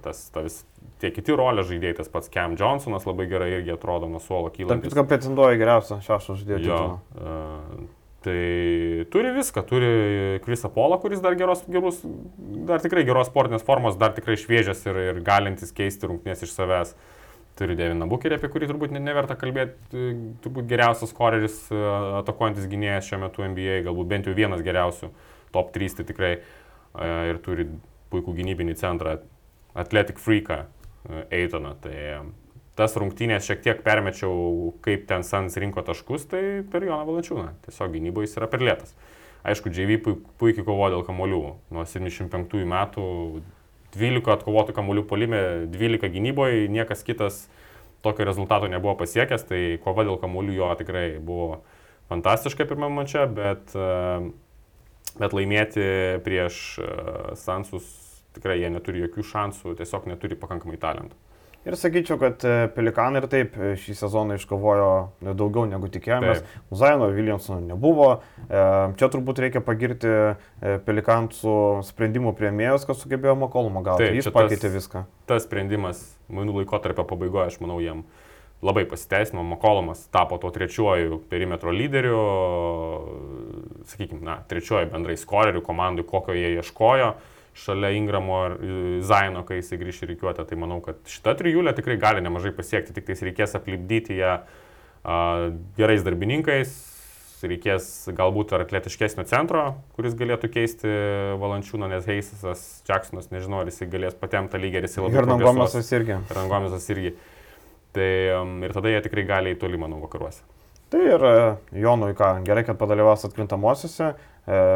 [0.06, 0.62] Tas, ta vis,
[1.04, 4.80] tie kiti rolės žaidėjai, tas pats Cam Johnsonas labai gerai irgi atrodo nuo suolo kyla.
[4.80, 6.66] Taip, kad pretenduoja geriausią šešto žaidėjo.
[6.72, 6.82] Jo,
[7.20, 7.86] uh,
[8.26, 8.40] tai
[9.14, 9.94] turi viską, turi
[10.48, 12.02] Krisa Polą, kuris dar, geros, gerus,
[12.68, 16.96] dar tikrai geros sportinės formos, dar tikrai šviežias ir, ir galintis keisti rungtynės iš savęs.
[16.96, 17.16] Uh,
[17.60, 20.04] turi Deviną Bukerį, apie kurį turbūt neverta kalbėti,
[20.44, 21.80] turbūt geriausias koreris e,
[22.22, 25.12] atakuojantis gynėjas šiuo metu NBA, galbūt bent jau vienas geriausių,
[25.56, 26.42] top 3 tai tikrai e,
[27.30, 27.68] ir turi
[28.14, 29.20] puikų gynybinį centrą,
[29.78, 30.64] Athletic Freaką,
[31.30, 31.76] Eitoną.
[31.84, 31.98] Tai
[32.80, 36.42] tas rungtynės šiek tiek permečiau, kaip ten Sans rinko taškus, tai
[36.72, 37.52] per Joną Valančiūną.
[37.68, 38.96] Tiesiog gynyboje jis yra per lėtas.
[39.48, 40.00] Aišku, JV
[40.40, 41.44] puikiai kovojo dėl kamolių.
[41.76, 43.06] Nuo 75 metų
[43.96, 45.42] 12 atkovotų kamuolių polime,
[45.74, 47.48] 12 gynyboje, niekas kitas
[48.06, 51.62] tokio rezultato nebuvo pasiekęs, tai kova dėl kamuolių jo tikrai buvo
[52.12, 53.90] fantastiška pirmame mače, bet, e,
[55.20, 55.88] bet laimėti
[56.26, 56.92] prieš e,
[57.40, 57.90] Sansus
[58.38, 61.18] tikrai jie neturi jokių šansų, tiesiog neturi pakankamai talentų.
[61.68, 64.92] Ir sakyčiau, kad e, Pelikanai ir taip e, šį sezoną iškovojo
[65.36, 66.40] daugiau negu tikėjomės.
[66.72, 68.08] Zaino Williamsono nebuvo.
[68.48, 68.62] E,
[69.00, 70.14] čia turbūt reikia pagirti
[70.86, 71.58] Pelikantų
[71.90, 74.08] sprendimų prieimėjus, kas sugebėjo Makolumą gauti.
[74.08, 75.04] Taip, Jis pakeitė tas, viską.
[75.28, 78.06] Tas sprendimas, mainų laikotarpio pabaigoje, aš manau, jam
[78.64, 79.44] labai pasiteisino.
[79.44, 82.22] Makolumas tapo to trečiuoju perimetro lyderiu,
[83.92, 87.12] sakykime, na, trečiuoju bendrai skoreriu komandai, kokio jie ieškojo
[87.60, 90.46] šalia Ingramo ir Zaino, kai jisai grįš į reikiuotę.
[90.48, 95.18] Tai manau, kad šita trijulė tikrai gali nemažai pasiekti, tik tais reikės aplipdyti ją a,
[95.80, 96.76] gerais darbininkais,
[97.48, 99.64] reikės galbūt ar atletiškesnio centro,
[99.96, 100.94] kuris galėtų keisti
[101.40, 105.22] Valančiūną, nes Heisas, Jacksonas, nežinau, ar jisai galės patemti lygį, ar jisai labai...
[105.22, 106.20] Ir Rangomėsas irgi.
[106.36, 107.16] Rangomėsas irgi.
[107.96, 108.10] Tai
[108.68, 110.44] ir tada jie tikrai gali į toli, manau, vakaruose.
[110.90, 111.24] Tai ir
[111.78, 114.14] Jonui ką, gerai, kad padalyvaus atkrintamosiose.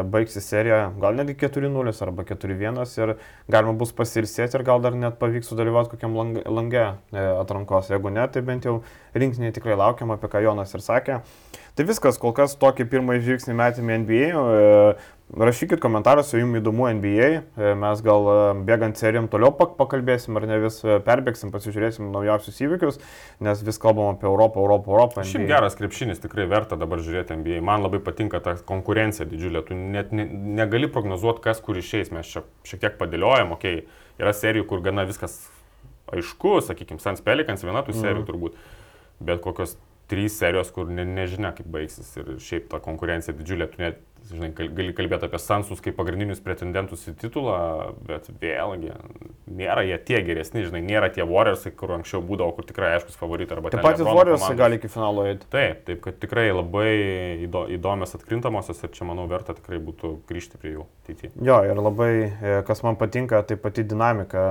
[0.06, 3.12] Baigsis serija gal netgi 4-0 arba 4-1 ir
[3.50, 7.90] galima bus pasilsėti ir gal dar net pavyks sudalyvauti kokiam lange e, atrankos.
[7.90, 8.76] Jeigu ne, tai bent jau
[9.18, 11.18] rinkiniai tikrai laukiam, apie ką Jonas ir sakė.
[11.74, 14.30] Tai viskas, kol kas tokį pirmąjį žingsnį metėme NBA.
[15.34, 17.28] Rašykit komentaruose, jums įdomu NBA,
[17.58, 18.34] e, mes gal e,
[18.68, 23.00] bėgant serijom toliau pakalbėsim ar ne vis e, perbėgsim, pasižiūrėsim naujausius įvykius,
[23.42, 25.24] nes vis kalbam apie Europą, Europą, Europą.
[25.26, 27.58] Šiaip geras krepšinis, tikrai verta dabar žiūrėti NBA.
[27.66, 30.28] Man labai patinka ta konkurencija didžiulė, tu net ne,
[30.60, 34.06] negali prognozuoti, kas kur išeis, mes čia šiek tiek padėliojam, okei, okay.
[34.22, 35.40] yra serijų, kur gana viskas
[36.14, 38.30] aišku, sakykime, Sans Pelikans viena tų serijų mm.
[38.30, 38.62] turbūt,
[39.24, 39.74] bet kokios
[40.06, 44.50] trys serijos, kur ne, nežinia, kaip baigsis ir šiaip ta konkurencija didžiulė, tu net žinai,
[44.54, 47.56] gali kalbėti apie Sansus kaip pagrindinius pretendentus į titulą,
[48.06, 48.94] bet vėlgi
[49.54, 53.58] nėra jie tie geresni, žinai, nėra tie Warriors, kur anksčiau būdavo, kur tikrai aiškus favoritai
[53.58, 53.72] arba...
[53.74, 55.48] Taip pat Warriors gali iki finalo eiti.
[55.52, 56.88] Taip, taip, kad tikrai labai
[57.74, 61.34] įdomios atkrintamosios ir čia, manau, verta tikrai būtų grįžti prie jų ateityje.
[61.44, 64.42] Jo, ir labai, e, kas man patinka, tai pati dinamika,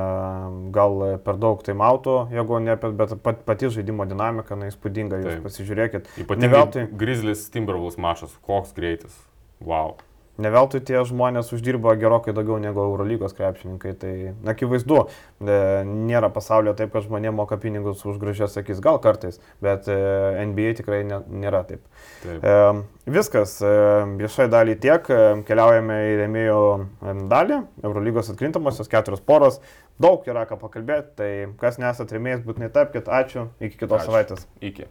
[0.75, 5.45] gal per daug taimautų, jeigu ne, bet pat, pati žaidimo dinamika, na, įspūdinga, jūs taip.
[5.49, 6.15] pasižiūrėkit.
[6.25, 6.87] Ypatingai veltui...
[7.03, 9.17] Grizzlies Timberwolves mašas, koks greitis.
[9.65, 9.95] Wow.
[10.41, 13.91] Ne veltui tie žmonės uždirba gerokai daugiau negu Eurolygos krepšininkai.
[14.01, 14.13] Tai
[14.49, 19.85] akivaizdu, e, nėra pasaulyje taip, kad žmonė moka pinigus už gražias akis, gal kartais, bet
[19.93, 19.97] e,
[20.49, 21.85] NBA tikrai nėra taip.
[22.23, 22.41] taip.
[22.41, 23.59] E, viskas,
[24.17, 25.13] viešai dalį tiek,
[25.45, 26.65] keliaujame į rėmėjų
[27.29, 29.61] dalį, Eurolygos atkrintamosios keturios poros,
[30.01, 34.09] daug yra ką pakalbėti, tai kas nesat rėmėjais, būtinai tapkite, ačiū, iki kitos ačiū.
[34.09, 34.49] savaitės.
[34.65, 34.89] Iki.